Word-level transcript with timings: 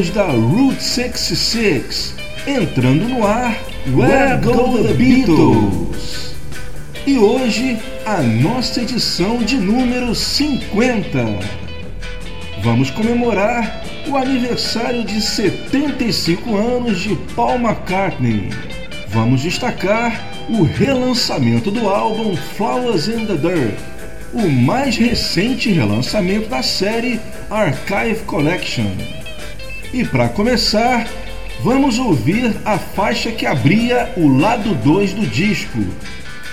Amigos 0.00 0.10
da 0.14 0.28
Route 0.28 0.82
66, 0.82 2.14
entrando 2.46 3.06
no 3.06 3.26
ar, 3.26 3.54
Where 3.94 4.38
Go 4.38 4.82
the 4.82 4.94
Beatles? 4.94 6.34
E 7.06 7.18
hoje, 7.18 7.78
a 8.06 8.22
nossa 8.22 8.80
edição 8.80 9.38
de 9.38 9.58
número 9.58 10.14
50. 10.14 11.38
Vamos 12.62 12.90
comemorar 12.90 13.82
o 14.08 14.16
aniversário 14.16 15.04
de 15.04 15.20
75 15.20 16.56
anos 16.56 17.00
de 17.00 17.14
Paul 17.36 17.56
McCartney. 17.56 18.48
Vamos 19.08 19.42
destacar 19.42 20.18
o 20.48 20.62
relançamento 20.62 21.70
do 21.70 21.86
álbum 21.90 22.34
Flowers 22.56 23.06
in 23.06 23.26
the 23.26 23.36
Dirt, 23.36 23.78
o 24.32 24.48
mais 24.48 24.96
recente 24.96 25.70
relançamento 25.70 26.48
da 26.48 26.62
série 26.62 27.20
Archive 27.50 28.20
Collection. 28.24 29.19
E 29.92 30.04
para 30.04 30.28
começar, 30.28 31.08
vamos 31.64 31.98
ouvir 31.98 32.54
a 32.64 32.78
faixa 32.78 33.32
que 33.32 33.44
abria 33.44 34.12
o 34.16 34.28
lado 34.28 34.72
2 34.84 35.14
do 35.14 35.26
disco 35.26 35.84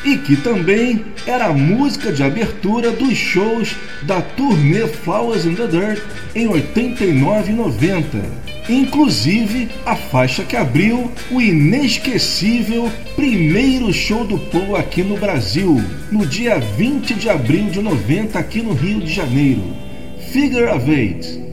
e 0.04 0.18
que 0.18 0.36
também 0.38 1.06
era 1.26 1.46
a 1.46 1.54
música 1.54 2.12
de 2.12 2.24
abertura 2.24 2.92
dos 2.92 3.16
shows 3.16 3.76
da 4.04 4.22
turnê 4.22 4.88
Flowers 4.88 5.46
in 5.46 5.54
the 5.54 5.68
Dirt 5.68 6.02
em 6.34 6.48
89 6.48 7.52
e 7.52 7.56
90. 7.56 8.48
Inclusive 8.70 9.70
a 9.86 9.96
faixa 9.96 10.44
que 10.44 10.56
abriu 10.56 11.12
o 11.30 11.40
inesquecível 11.40 12.92
primeiro 13.16 13.94
show 13.94 14.26
do 14.26 14.40
Paul 14.40 14.76
aqui 14.76 15.04
no 15.04 15.16
Brasil, 15.16 15.80
no 16.12 16.26
dia 16.26 16.58
20 16.58 17.14
de 17.14 17.30
abril 17.30 17.70
de 17.70 17.82
90 17.82 18.38
aqui 18.40 18.64
no 18.64 18.74
Rio 18.74 19.00
de 19.00 19.14
Janeiro. 19.14 19.62
Figure 20.32 20.66
of 20.66 20.90
Eight. 20.92 21.47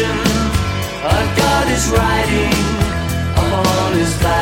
Our 0.00 1.36
god 1.36 1.66
is 1.72 1.88
riding 1.88 2.52
upon 3.34 3.92
his 3.94 4.14
back. 4.22 4.37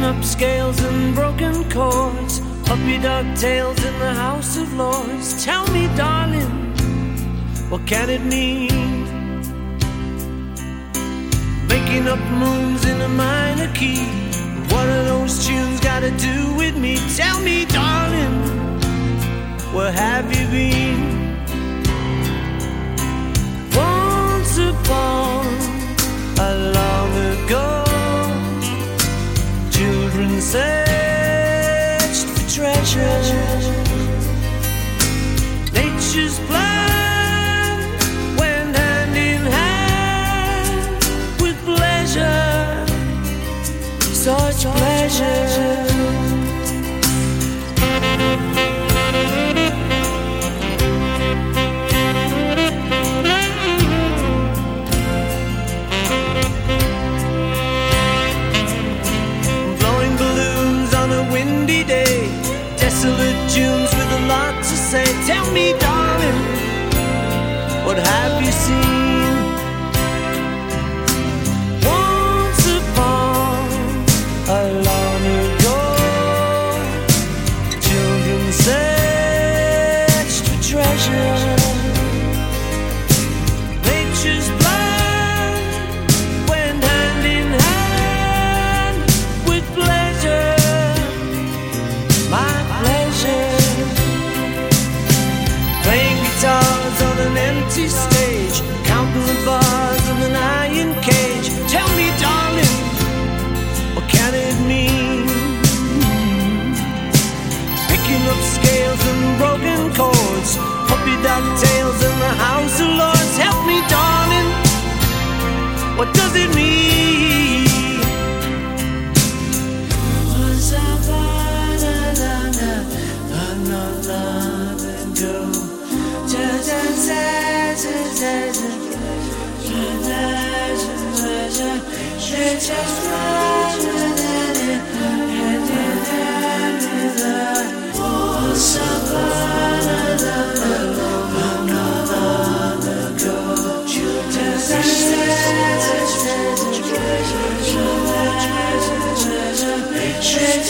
Picking 0.00 0.16
up 0.16 0.24
scales 0.24 0.82
and 0.82 1.14
broken 1.14 1.68
chords, 1.68 2.40
puppy 2.64 2.96
dog 2.96 3.36
tails 3.36 3.84
in 3.84 3.98
the 3.98 4.14
House 4.14 4.56
of 4.56 4.72
Lords. 4.72 5.44
Tell 5.44 5.66
me, 5.74 5.88
darling, 5.94 6.48
what 7.68 7.86
can 7.86 8.08
it 8.08 8.22
mean? 8.22 9.04
Making 11.68 12.08
up 12.08 12.18
moons 12.30 12.86
in 12.86 12.98
a 13.02 13.08
minor 13.10 13.70
key. 13.74 14.06
What 14.72 14.88
are 14.88 15.04
those 15.04 15.46
tunes 15.46 15.80
got 15.80 16.00
to 16.00 16.10
do 16.12 16.54
with 16.56 16.78
me? 16.78 16.96
Tell 17.14 17.38
me, 17.42 17.66
darling, 17.66 18.40
where 19.74 19.92
have 19.92 20.34
you 20.34 20.46
been? 20.46 21.44
Once 23.76 24.56
upon 24.56 25.44
a 26.38 26.72
long 26.72 27.29
searched 30.40 32.24
for 32.24 32.48
treasure. 32.48 33.04
Nature's 35.72 36.38
plan 36.48 37.78
went 38.38 38.74
hand 38.74 39.16
in 39.16 39.42
hand 39.42 41.04
with 41.42 41.56
pleasure, 41.64 42.86
such 44.14 44.64
pleasure. 44.64 45.89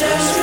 just 0.01 0.40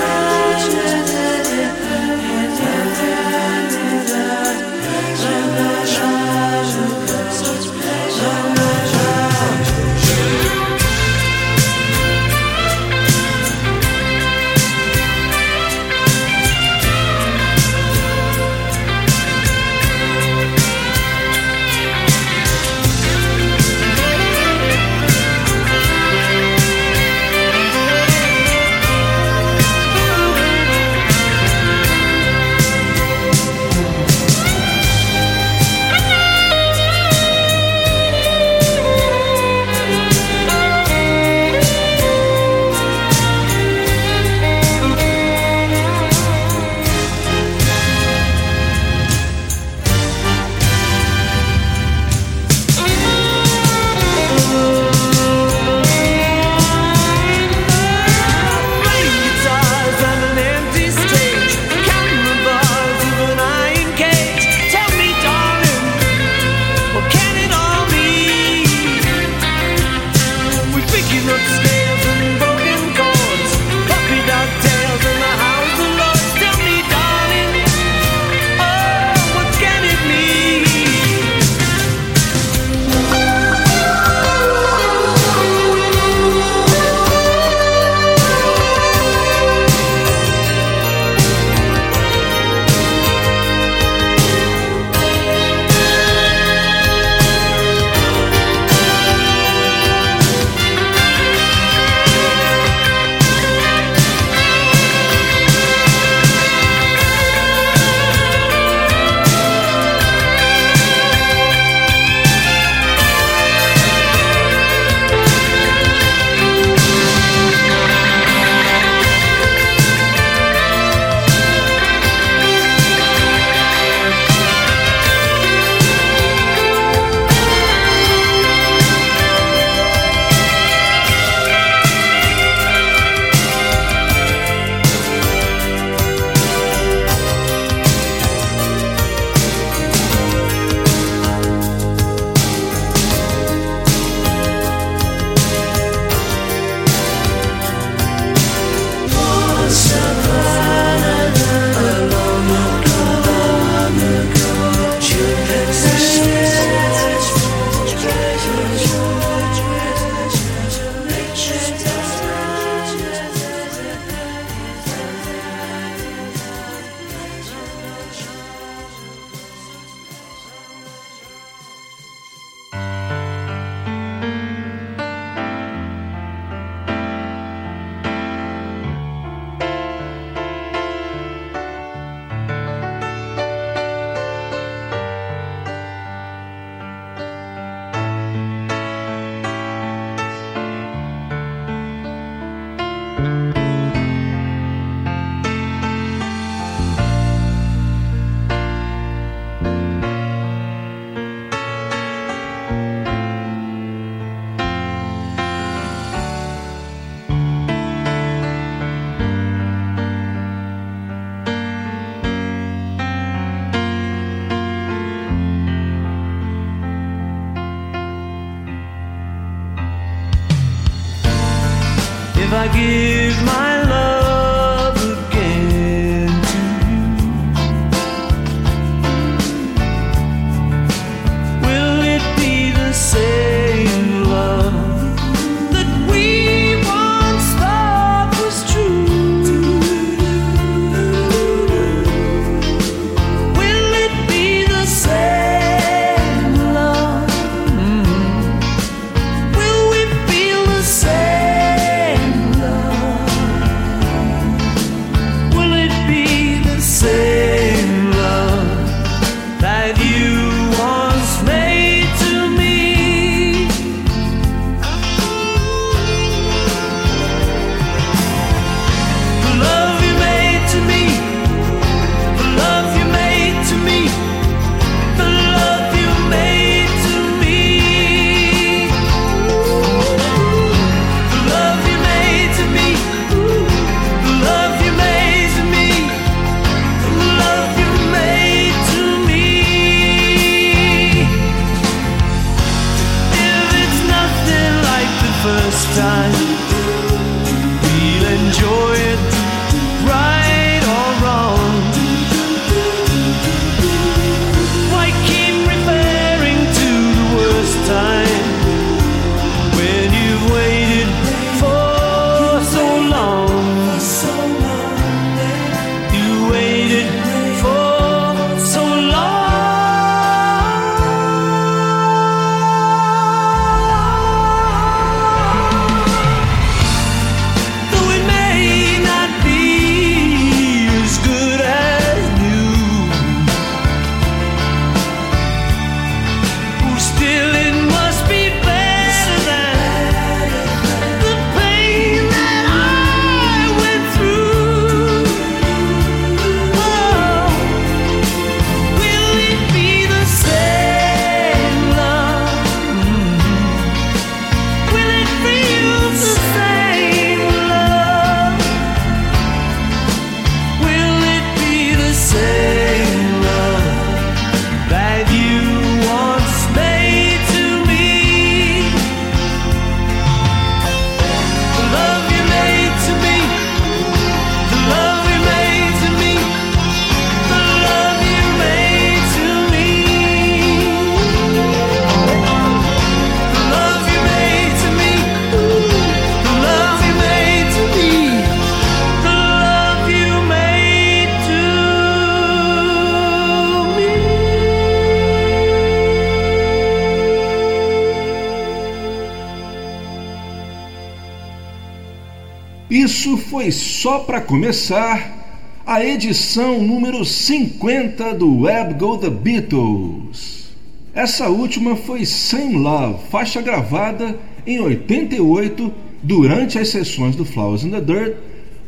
só 404.17 404.23
para 404.23 404.41
começar 404.41 405.80
a 405.86 406.03
edição 406.03 406.82
número 406.82 407.23
50 407.23 408.34
do 408.34 408.62
Web 408.62 408.95
Go 408.95 409.15
The 409.19 409.30
Beatles. 409.30 410.69
Essa 411.13 411.49
última 411.49 411.95
foi 411.95 412.25
Same 412.25 412.77
Love, 412.77 413.19
faixa 413.30 413.62
gravada 413.62 414.36
em 414.65 414.80
88 414.80 415.93
durante 416.23 416.80
as 416.80 416.89
sessões 416.89 417.36
do 417.36 417.45
Flowers 417.45 417.84
in 417.84 417.91
the 417.91 418.01
Dirt, 418.01 418.38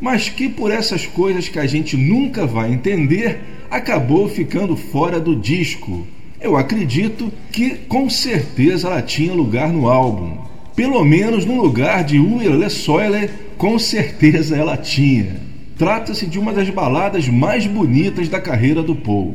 mas 0.00 0.28
que 0.28 0.48
por 0.48 0.72
essas 0.72 1.06
coisas 1.06 1.48
que 1.48 1.60
a 1.60 1.66
gente 1.66 1.96
nunca 1.96 2.44
vai 2.44 2.72
entender, 2.72 3.38
acabou 3.70 4.28
ficando 4.28 4.76
fora 4.76 5.20
do 5.20 5.36
disco. 5.36 6.04
Eu 6.40 6.56
acredito 6.56 7.32
que 7.52 7.76
com 7.88 8.10
certeza 8.10 8.88
ela 8.88 9.02
tinha 9.02 9.32
lugar 9.32 9.72
no 9.72 9.88
álbum, 9.88 10.38
pelo 10.74 11.04
menos 11.04 11.44
no 11.44 11.62
lugar 11.62 12.02
de 12.02 12.18
Will 12.18 12.58
Le 12.58 12.68
Soile 12.68 13.30
com 13.60 13.78
certeza 13.78 14.56
ela 14.56 14.74
tinha. 14.74 15.36
Trata-se 15.76 16.26
de 16.26 16.38
uma 16.38 16.50
das 16.50 16.70
baladas 16.70 17.28
mais 17.28 17.66
bonitas 17.66 18.26
da 18.26 18.40
carreira 18.40 18.82
do 18.82 18.96
Paul. 18.96 19.34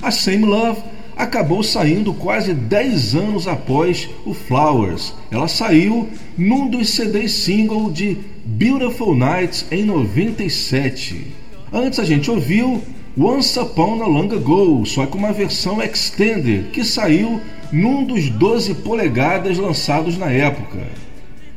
A 0.00 0.12
Same 0.12 0.44
Love 0.44 0.80
acabou 1.16 1.60
saindo 1.60 2.14
quase 2.14 2.54
10 2.54 3.16
anos 3.16 3.48
após 3.48 4.08
o 4.24 4.32
Flowers. 4.32 5.12
Ela 5.28 5.48
saiu 5.48 6.08
num 6.38 6.68
dos 6.68 6.90
CDs 6.90 7.32
single 7.32 7.90
de 7.90 8.16
Beautiful 8.44 9.12
Nights 9.16 9.66
em 9.72 9.84
97. 9.84 11.34
Antes 11.72 11.98
a 11.98 12.04
gente 12.04 12.30
ouviu 12.30 12.80
Once 13.18 13.58
Upon 13.58 14.00
a 14.04 14.06
Long 14.06 14.32
Ago, 14.32 14.86
só 14.86 15.04
que 15.04 15.16
uma 15.16 15.32
versão 15.32 15.82
extended 15.82 16.66
que 16.70 16.84
saiu 16.84 17.40
num 17.72 18.04
dos 18.04 18.28
12 18.30 18.72
polegadas 18.74 19.58
lançados 19.58 20.16
na 20.16 20.30
época. 20.30 21.03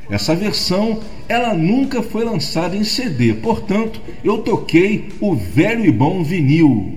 Essa 0.10 0.34
versão 0.36 1.00
ela 1.28 1.54
nunca 1.54 2.02
foi 2.02 2.24
lançada 2.24 2.76
em 2.76 2.84
CD, 2.84 3.34
portanto 3.34 4.02
eu 4.24 4.38
toquei 4.40 5.10
o 5.20 5.36
velho 5.36 5.86
e 5.86 5.92
bom 5.92 6.24
vinil. 6.24 6.94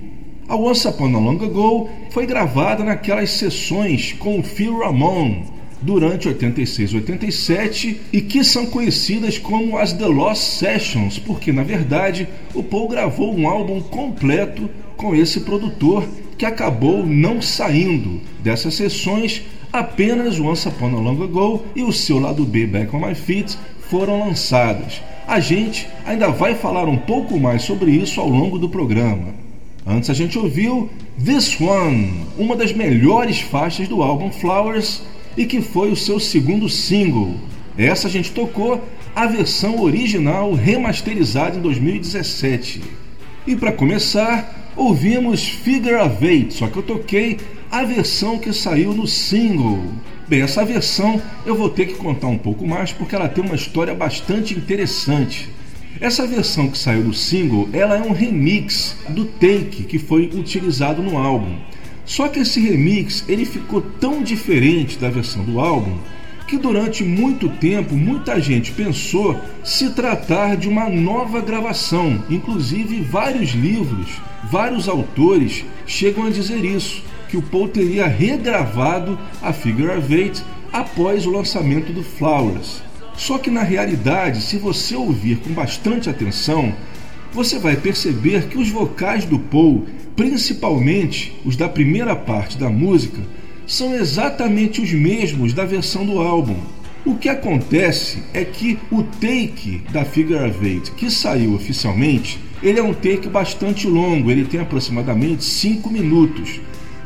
A 0.47 0.55
Once 0.55 0.87
Upon 0.87 1.15
a 1.15 1.19
Long 1.19 1.43
Ago 1.43 1.89
foi 2.09 2.25
gravada 2.25 2.83
naquelas 2.83 3.31
sessões 3.31 4.13
com 4.13 4.39
o 4.39 4.43
Phil 4.43 4.79
Ramone 4.79 5.45
durante 5.81 6.27
86 6.27 6.91
e 6.91 6.95
87 6.97 8.01
e 8.13 8.21
que 8.21 8.43
são 8.43 8.65
conhecidas 8.65 9.37
como 9.37 9.77
as 9.77 9.93
The 9.93 10.05
Lost 10.05 10.41
Sessions, 10.41 11.17
porque 11.19 11.51
na 11.51 11.63
verdade 11.63 12.27
o 12.53 12.61
Paul 12.61 12.87
gravou 12.87 13.35
um 13.35 13.47
álbum 13.47 13.81
completo 13.81 14.69
com 14.95 15.15
esse 15.15 15.41
produtor 15.41 16.07
que 16.37 16.45
acabou 16.45 17.05
não 17.05 17.41
saindo 17.41 18.21
dessas 18.43 18.75
sessões 18.75 19.43
apenas 19.71 20.39
Once 20.39 20.67
Upon 20.67 20.95
a 20.95 20.99
Long 20.99 21.23
Ago 21.23 21.63
e 21.75 21.83
o 21.83 21.91
seu 21.91 22.19
lado 22.19 22.43
B 22.43 22.67
Back 22.67 22.95
on 22.95 22.99
My 22.99 23.15
Feet 23.15 23.57
foram 23.89 24.19
lançados. 24.19 25.01
A 25.27 25.39
gente 25.39 25.87
ainda 26.05 26.29
vai 26.29 26.55
falar 26.55 26.87
um 26.87 26.97
pouco 26.97 27.39
mais 27.39 27.63
sobre 27.63 27.91
isso 27.91 28.19
ao 28.19 28.27
longo 28.27 28.57
do 28.57 28.69
programa. 28.69 29.33
Antes 29.85 30.09
a 30.09 30.13
gente 30.13 30.37
ouviu 30.37 30.89
This 31.23 31.59
One, 31.59 32.25
uma 32.37 32.55
das 32.55 32.73
melhores 32.73 33.39
faixas 33.39 33.87
do 33.87 34.03
álbum 34.03 34.31
Flowers 34.31 35.01
e 35.37 35.45
que 35.45 35.61
foi 35.61 35.91
o 35.91 35.95
seu 35.95 36.19
segundo 36.19 36.67
single. 36.67 37.35
Essa 37.77 38.07
a 38.07 38.11
gente 38.11 38.31
tocou 38.31 38.81
a 39.15 39.25
versão 39.25 39.81
original 39.81 40.53
remasterizada 40.53 41.57
em 41.57 41.61
2017. 41.61 42.81
E 43.47 43.55
para 43.55 43.71
começar, 43.71 44.71
ouvimos 44.75 45.47
Figure 45.47 45.95
of 45.95 46.25
Eight, 46.25 46.53
só 46.53 46.67
que 46.67 46.77
eu 46.77 46.83
toquei 46.83 47.37
a 47.71 47.85
versão 47.85 48.37
que 48.37 48.51
saiu 48.51 48.93
no 48.93 49.07
single. 49.07 49.81
Bem, 50.27 50.41
essa 50.41 50.65
versão 50.65 51.21
eu 51.45 51.55
vou 51.55 51.69
ter 51.69 51.85
que 51.85 51.93
contar 51.93 52.27
um 52.27 52.37
pouco 52.37 52.67
mais 52.67 52.91
porque 52.91 53.15
ela 53.15 53.29
tem 53.29 53.43
uma 53.43 53.55
história 53.55 53.95
bastante 53.95 54.53
interessante. 54.53 55.47
Essa 56.01 56.27
versão 56.27 56.67
que 56.67 56.77
saiu 56.77 57.03
do 57.03 57.13
single, 57.13 57.69
ela 57.71 57.95
é 57.95 58.01
um 58.01 58.11
remix 58.11 58.97
do 59.09 59.23
take 59.23 59.83
que 59.83 59.97
foi 59.97 60.29
utilizado 60.33 61.01
no 61.01 61.17
álbum. 61.17 61.55
Só 62.05 62.27
que 62.27 62.39
esse 62.39 62.59
remix 62.59 63.23
ele 63.29 63.45
ficou 63.45 63.79
tão 63.81 64.21
diferente 64.21 64.97
da 64.99 65.09
versão 65.09 65.43
do 65.45 65.59
álbum 65.59 65.97
que 66.47 66.57
durante 66.57 67.01
muito 67.05 67.47
tempo 67.47 67.95
muita 67.95 68.41
gente 68.41 68.73
pensou 68.73 69.39
se 69.63 69.91
tratar 69.91 70.57
de 70.57 70.67
uma 70.67 70.89
nova 70.89 71.39
gravação. 71.39 72.21
Inclusive 72.29 72.99
vários 72.99 73.51
livros, 73.51 74.07
vários 74.51 74.89
autores 74.89 75.63
chegam 75.87 76.25
a 76.25 76.29
dizer 76.29 76.65
isso 76.65 77.10
que 77.31 77.37
o 77.37 77.41
Paul 77.41 77.69
teria 77.69 78.05
regravado 78.07 79.17
a 79.41 79.53
Figure 79.53 79.97
of 79.97 80.13
Eight 80.13 80.43
após 80.71 81.25
o 81.25 81.31
lançamento 81.31 81.93
do 81.93 82.03
Flowers. 82.03 82.83
Só 83.15 83.37
que 83.37 83.49
na 83.49 83.63
realidade, 83.63 84.41
se 84.41 84.57
você 84.57 84.95
ouvir 84.95 85.37
com 85.37 85.51
bastante 85.53 86.09
atenção, 86.09 86.73
você 87.31 87.57
vai 87.57 87.77
perceber 87.77 88.47
que 88.47 88.57
os 88.57 88.69
vocais 88.69 89.23
do 89.23 89.39
Paul, 89.39 89.85
principalmente 90.13 91.33
os 91.45 91.55
da 91.55 91.69
primeira 91.69 92.17
parte 92.17 92.57
da 92.57 92.69
música, 92.69 93.21
são 93.65 93.95
exatamente 93.95 94.81
os 94.81 94.91
mesmos 94.91 95.53
da 95.53 95.63
versão 95.63 96.05
do 96.05 96.19
álbum. 96.19 96.57
O 97.05 97.15
que 97.15 97.29
acontece 97.29 98.23
é 98.33 98.43
que 98.43 98.77
o 98.91 99.03
take 99.03 99.81
da 99.93 100.03
Figure 100.03 100.49
of 100.49 100.67
Eight 100.67 100.91
que 100.91 101.09
saiu 101.09 101.53
oficialmente, 101.55 102.37
ele 102.61 102.79
é 102.79 102.83
um 102.83 102.93
take 102.93 103.29
bastante 103.29 103.87
longo, 103.87 104.29
ele 104.29 104.43
tem 104.43 104.59
aproximadamente 104.59 105.45
5 105.45 105.89
minutos. 105.89 106.59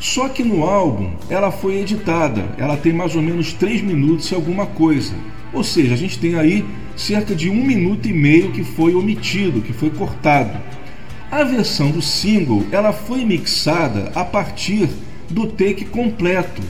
Só 0.06 0.30
que 0.30 0.44
no 0.44 0.64
álbum 0.64 1.10
ela 1.32 1.52
foi 1.52 1.80
editada, 1.80 2.46
ela 2.60 2.78
tem 2.78 2.94
mais 2.94 3.16
ou 3.16 3.24
menos 3.24 3.54
3 3.54 3.82
minutos 3.82 4.30
e 4.30 4.36
alguma 4.36 4.68
coisa. 4.68 5.16
Ou 5.52 5.64
seja, 5.64 5.96
a 5.96 5.98
gente 5.98 6.20
tem 6.20 6.36
aí 6.36 6.64
cerca 6.96 7.34
de 7.34 7.50
um 7.50 7.66
minuto 7.66 8.08
e 8.08 8.14
meio 8.14 8.52
que 8.52 8.64
foi 8.64 8.94
omitido, 8.94 9.64
que 9.64 9.74
foi 9.74 9.90
cortado. 9.90 10.62
A 11.32 11.44
versão 11.44 11.90
do 11.90 12.04
single 12.04 12.64
ela 12.72 12.94
foi 12.94 13.26
mixada 13.26 14.12
a 14.14 14.24
partir 14.24 14.88
do 15.28 15.48
take 15.48 15.86
completo, 15.86 16.62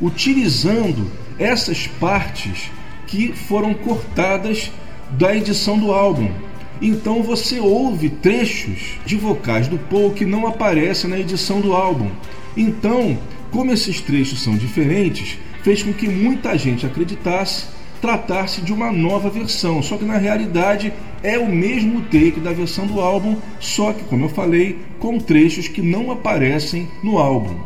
utilizando 0.00 1.10
essas 1.36 1.88
partes 1.88 2.70
que 3.08 3.32
foram 3.32 3.74
cortadas 3.74 4.70
da 5.10 5.34
edição 5.34 5.76
do 5.80 5.90
álbum. 5.90 6.30
Então 6.80 7.24
você 7.24 7.58
ouve 7.58 8.08
trechos 8.08 9.00
de 9.04 9.16
vocais 9.16 9.66
do 9.66 9.78
Paul 9.78 10.12
que 10.12 10.24
não 10.24 10.46
aparecem 10.46 11.10
na 11.10 11.18
edição 11.18 11.60
do 11.60 11.72
álbum. 11.72 12.08
Então, 12.56 13.18
como 13.50 13.72
esses 13.72 14.00
trechos 14.00 14.42
são 14.42 14.56
diferentes, 14.56 15.38
fez 15.62 15.82
com 15.82 15.92
que 15.92 16.08
muita 16.08 16.56
gente 16.58 16.84
acreditasse 16.84 17.66
tratar-se 18.00 18.60
de 18.60 18.72
uma 18.72 18.92
nova 18.92 19.30
versão, 19.30 19.82
só 19.82 19.96
que 19.96 20.04
na 20.04 20.18
realidade 20.18 20.92
é 21.22 21.38
o 21.38 21.48
mesmo 21.48 22.02
take 22.02 22.38
da 22.38 22.52
versão 22.52 22.86
do 22.86 23.00
álbum, 23.00 23.36
só 23.58 23.94
que, 23.94 24.04
como 24.04 24.26
eu 24.26 24.28
falei, 24.28 24.78
com 24.98 25.18
trechos 25.18 25.68
que 25.68 25.80
não 25.80 26.10
aparecem 26.10 26.86
no 27.02 27.16
álbum. 27.16 27.58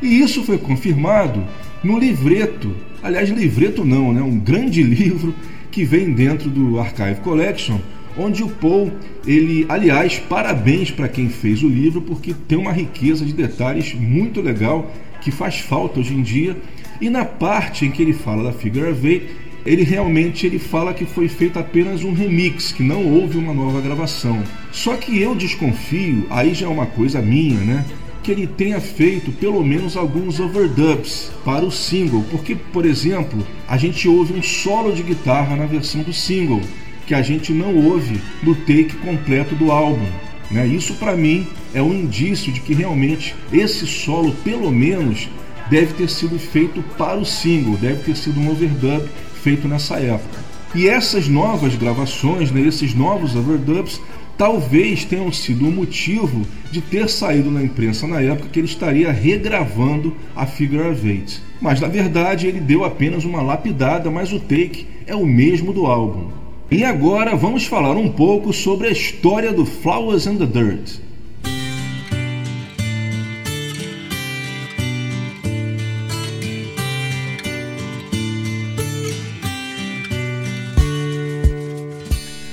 E 0.00 0.20
isso 0.20 0.42
foi 0.44 0.56
confirmado 0.56 1.46
no 1.84 1.98
livreto, 1.98 2.74
aliás, 3.02 3.28
livreto 3.28 3.84
não, 3.84 4.12
né? 4.12 4.22
um 4.22 4.38
grande 4.38 4.80
livro 4.82 5.34
que 5.70 5.84
vem 5.84 6.12
dentro 6.12 6.48
do 6.48 6.78
Archive 6.78 7.20
Collection, 7.20 7.78
onde 8.16 8.42
o 8.42 8.48
Paul, 8.48 8.92
ele, 9.26 9.66
aliás, 9.68 10.18
parabéns 10.18 10.90
para 10.90 11.08
quem 11.08 11.28
fez 11.28 11.62
o 11.62 11.68
livro, 11.68 12.02
porque 12.02 12.34
tem 12.34 12.58
uma 12.58 12.72
riqueza 12.72 13.24
de 13.24 13.32
detalhes 13.32 13.94
muito 13.94 14.40
legal 14.40 14.90
que 15.20 15.30
faz 15.30 15.58
falta 15.58 16.00
hoje 16.00 16.14
em 16.14 16.22
dia. 16.22 16.56
E 17.00 17.08
na 17.08 17.24
parte 17.24 17.84
em 17.84 17.90
que 17.90 18.02
ele 18.02 18.12
fala 18.12 18.44
da 18.44 18.52
Figure 18.52 18.94
Eight, 19.04 19.26
ele 19.64 19.84
realmente 19.84 20.46
ele 20.46 20.58
fala 20.58 20.92
que 20.92 21.04
foi 21.04 21.28
feito 21.28 21.58
apenas 21.58 22.02
um 22.02 22.12
remix, 22.12 22.72
que 22.72 22.82
não 22.82 23.06
houve 23.06 23.38
uma 23.38 23.54
nova 23.54 23.80
gravação. 23.80 24.42
Só 24.72 24.96
que 24.96 25.20
eu 25.20 25.34
desconfio, 25.34 26.26
aí 26.30 26.52
já 26.52 26.66
é 26.66 26.68
uma 26.68 26.86
coisa 26.86 27.22
minha, 27.22 27.60
né? 27.60 27.84
Que 28.22 28.32
ele 28.32 28.46
tenha 28.46 28.80
feito 28.80 29.32
pelo 29.32 29.64
menos 29.64 29.96
alguns 29.96 30.38
overdubs 30.38 31.32
para 31.44 31.64
o 31.64 31.70
single, 31.70 32.24
porque, 32.30 32.54
por 32.54 32.84
exemplo, 32.84 33.44
a 33.68 33.76
gente 33.76 34.08
ouve 34.08 34.32
um 34.32 34.42
solo 34.42 34.92
de 34.92 35.02
guitarra 35.02 35.56
na 35.56 35.66
versão 35.66 36.02
do 36.02 36.12
single, 36.12 36.60
que 37.06 37.14
a 37.14 37.22
gente 37.22 37.52
não 37.52 37.74
ouve 37.74 38.20
no 38.42 38.54
take 38.54 38.96
completo 38.96 39.54
do 39.54 39.70
álbum. 39.70 40.06
Né? 40.50 40.66
Isso 40.66 40.94
para 40.94 41.16
mim 41.16 41.46
é 41.74 41.82
um 41.82 41.92
indício 41.92 42.52
de 42.52 42.60
que 42.60 42.74
realmente 42.74 43.34
esse 43.52 43.86
solo, 43.86 44.32
pelo 44.44 44.70
menos, 44.70 45.28
deve 45.70 45.94
ter 45.94 46.08
sido 46.08 46.38
feito 46.38 46.82
para 46.98 47.18
o 47.18 47.24
single, 47.24 47.76
deve 47.76 48.02
ter 48.02 48.16
sido 48.16 48.38
um 48.38 48.50
overdub 48.50 49.08
feito 49.42 49.66
nessa 49.66 49.98
época. 49.98 50.52
E 50.74 50.88
essas 50.88 51.28
novas 51.28 51.74
gravações, 51.74 52.50
né, 52.50 52.60
esses 52.60 52.94
novos 52.94 53.34
overdubs, 53.36 54.00
talvez 54.36 55.04
tenham 55.04 55.30
sido 55.30 55.68
o 55.68 55.72
motivo 55.72 56.46
de 56.70 56.80
ter 56.80 57.08
saído 57.08 57.50
na 57.50 57.62
imprensa 57.62 58.06
na 58.06 58.20
época 58.20 58.48
que 58.48 58.58
ele 58.58 58.66
estaria 58.66 59.12
regravando 59.12 60.16
a 60.34 60.46
Figure 60.46 60.88
of 60.88 61.06
Eight. 61.06 61.42
Mas 61.60 61.80
na 61.80 61.88
verdade 61.88 62.46
ele 62.46 62.60
deu 62.60 62.84
apenas 62.84 63.24
uma 63.24 63.42
lapidada, 63.42 64.10
mas 64.10 64.32
o 64.32 64.40
take 64.40 64.86
é 65.06 65.14
o 65.14 65.26
mesmo 65.26 65.72
do 65.72 65.86
álbum. 65.86 66.41
E 66.72 66.84
agora 66.84 67.36
vamos 67.36 67.66
falar 67.66 67.98
um 67.98 68.08
pouco 68.08 68.50
sobre 68.50 68.88
a 68.88 68.90
história 68.90 69.52
do 69.52 69.66
Flowers 69.66 70.26
and 70.26 70.38
the 70.38 70.46
Dirt. 70.46 71.00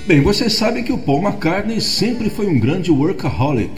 Bem, 0.06 0.20
vocês 0.20 0.52
sabem 0.52 0.84
que 0.84 0.92
o 0.92 0.98
Paul 0.98 1.22
McCartney 1.22 1.80
sempre 1.80 2.30
foi 2.30 2.48
um 2.48 2.60
grande 2.60 2.92
workaholic. 2.92 3.72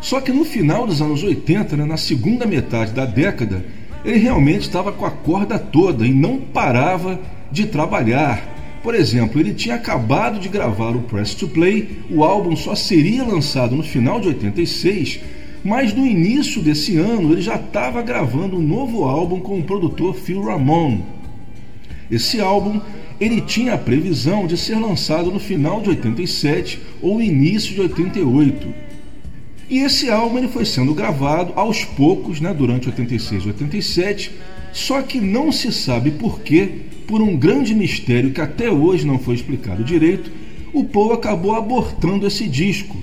Só 0.00 0.20
que 0.20 0.32
no 0.32 0.44
final 0.44 0.84
dos 0.84 1.00
anos 1.00 1.22
80, 1.22 1.76
né, 1.76 1.84
na 1.84 1.96
segunda 1.96 2.44
metade 2.44 2.90
da 2.90 3.04
década, 3.04 3.64
ele 4.04 4.18
realmente 4.18 4.62
estava 4.62 4.90
com 4.90 5.06
a 5.06 5.12
corda 5.12 5.60
toda 5.60 6.04
e 6.04 6.12
não 6.12 6.38
parava 6.38 7.20
de 7.52 7.66
trabalhar. 7.66 8.55
Por 8.86 8.94
exemplo, 8.94 9.40
ele 9.40 9.52
tinha 9.52 9.74
acabado 9.74 10.38
de 10.38 10.48
gravar 10.48 10.94
o 10.94 11.00
Press 11.00 11.34
to 11.34 11.48
Play, 11.48 11.88
o 12.08 12.22
álbum 12.22 12.54
só 12.54 12.76
seria 12.76 13.24
lançado 13.24 13.74
no 13.74 13.82
final 13.82 14.20
de 14.20 14.28
86, 14.28 15.18
mas 15.64 15.92
no 15.92 16.06
início 16.06 16.62
desse 16.62 16.96
ano 16.96 17.32
ele 17.32 17.42
já 17.42 17.56
estava 17.56 18.00
gravando 18.00 18.56
um 18.56 18.62
novo 18.62 19.02
álbum 19.02 19.40
com 19.40 19.58
o 19.58 19.64
produtor 19.64 20.14
Phil 20.14 20.40
Ramone. 20.40 21.02
Esse 22.08 22.40
álbum 22.40 22.80
ele 23.20 23.40
tinha 23.40 23.74
a 23.74 23.78
previsão 23.78 24.46
de 24.46 24.56
ser 24.56 24.76
lançado 24.76 25.32
no 25.32 25.40
final 25.40 25.80
de 25.80 25.88
87 25.88 26.80
ou 27.02 27.20
início 27.20 27.74
de 27.74 27.80
88. 27.80 28.72
E 29.68 29.80
esse 29.80 30.08
álbum 30.10 30.38
ele 30.38 30.46
foi 30.46 30.64
sendo 30.64 30.94
gravado 30.94 31.52
aos 31.56 31.84
poucos, 31.84 32.40
né, 32.40 32.54
durante 32.54 32.86
86 32.86 33.42
e 33.42 33.48
87, 33.48 34.30
só 34.72 35.02
que 35.02 35.20
não 35.20 35.50
se 35.50 35.72
sabe 35.72 36.12
por 36.12 36.38
que, 36.38 36.94
por 37.06 37.22
um 37.22 37.36
grande 37.36 37.74
mistério 37.74 38.32
que 38.32 38.40
até 38.40 38.70
hoje 38.70 39.06
não 39.06 39.18
foi 39.18 39.34
explicado 39.34 39.84
direito, 39.84 40.30
o 40.72 40.84
Paul 40.84 41.12
acabou 41.12 41.54
abortando 41.54 42.26
esse 42.26 42.46
disco. 42.48 42.96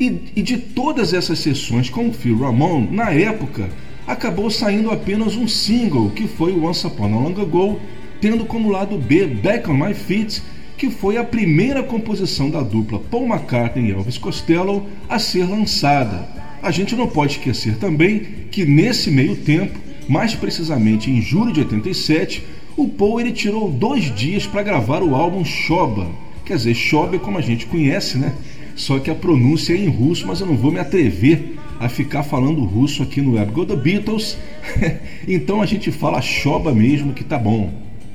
E, 0.00 0.20
e 0.34 0.42
de 0.42 0.56
todas 0.56 1.12
essas 1.12 1.38
sessões 1.38 1.88
com 1.88 2.08
o 2.08 2.12
Phil 2.12 2.38
Ramone, 2.38 2.88
na 2.90 3.10
época, 3.10 3.70
acabou 4.06 4.50
saindo 4.50 4.90
apenas 4.90 5.36
um 5.36 5.46
single, 5.46 6.10
que 6.10 6.26
foi 6.26 6.52
Once 6.52 6.86
Upon 6.86 7.04
a 7.04 7.20
Long 7.20 7.40
Ago, 7.40 7.80
tendo 8.20 8.44
como 8.44 8.70
lado 8.70 8.98
B 8.98 9.26
Back 9.26 9.70
on 9.70 9.74
My 9.74 9.94
Feet, 9.94 10.42
que 10.76 10.90
foi 10.90 11.16
a 11.16 11.24
primeira 11.24 11.82
composição 11.82 12.50
da 12.50 12.60
dupla 12.60 12.98
Paul 12.98 13.26
McCartney 13.26 13.90
e 13.90 13.92
Elvis 13.92 14.18
Costello 14.18 14.84
a 15.08 15.18
ser 15.18 15.44
lançada. 15.44 16.28
A 16.62 16.70
gente 16.70 16.96
não 16.96 17.06
pode 17.06 17.34
esquecer 17.34 17.76
também 17.76 18.20
que 18.50 18.64
nesse 18.64 19.10
meio 19.10 19.36
tempo, 19.36 19.78
mais 20.08 20.34
precisamente 20.34 21.10
em 21.10 21.20
julho 21.20 21.52
de 21.52 21.60
87, 21.60 22.42
o 22.76 22.88
Paul 22.88 23.20
ele 23.20 23.32
tirou 23.32 23.70
dois 23.70 24.14
dias 24.14 24.46
para 24.46 24.62
gravar 24.62 25.02
o 25.02 25.14
álbum 25.14 25.44
Shoba. 25.44 26.06
Quer 26.44 26.56
dizer, 26.56 26.74
Shoba 26.74 27.16
é 27.16 27.18
como 27.18 27.38
a 27.38 27.42
gente 27.42 27.66
conhece, 27.66 28.18
né? 28.18 28.34
Só 28.74 28.98
que 28.98 29.10
a 29.10 29.14
pronúncia 29.14 29.74
é 29.74 29.76
em 29.76 29.88
russo, 29.88 30.26
mas 30.26 30.40
eu 30.40 30.46
não 30.46 30.56
vou 30.56 30.72
me 30.72 30.78
atrever 30.78 31.56
a 31.78 31.88
ficar 31.88 32.22
falando 32.22 32.64
russo 32.64 33.02
aqui 33.02 33.20
no 33.20 33.34
Web 33.34 33.52
Go 33.52 33.66
The 33.66 33.76
Beatles. 33.76 34.38
então 35.28 35.60
a 35.60 35.66
gente 35.66 35.90
fala 35.90 36.22
Shoba 36.22 36.72
mesmo 36.72 37.12
que 37.12 37.24
tá 37.24 37.38
bom. 37.38 37.72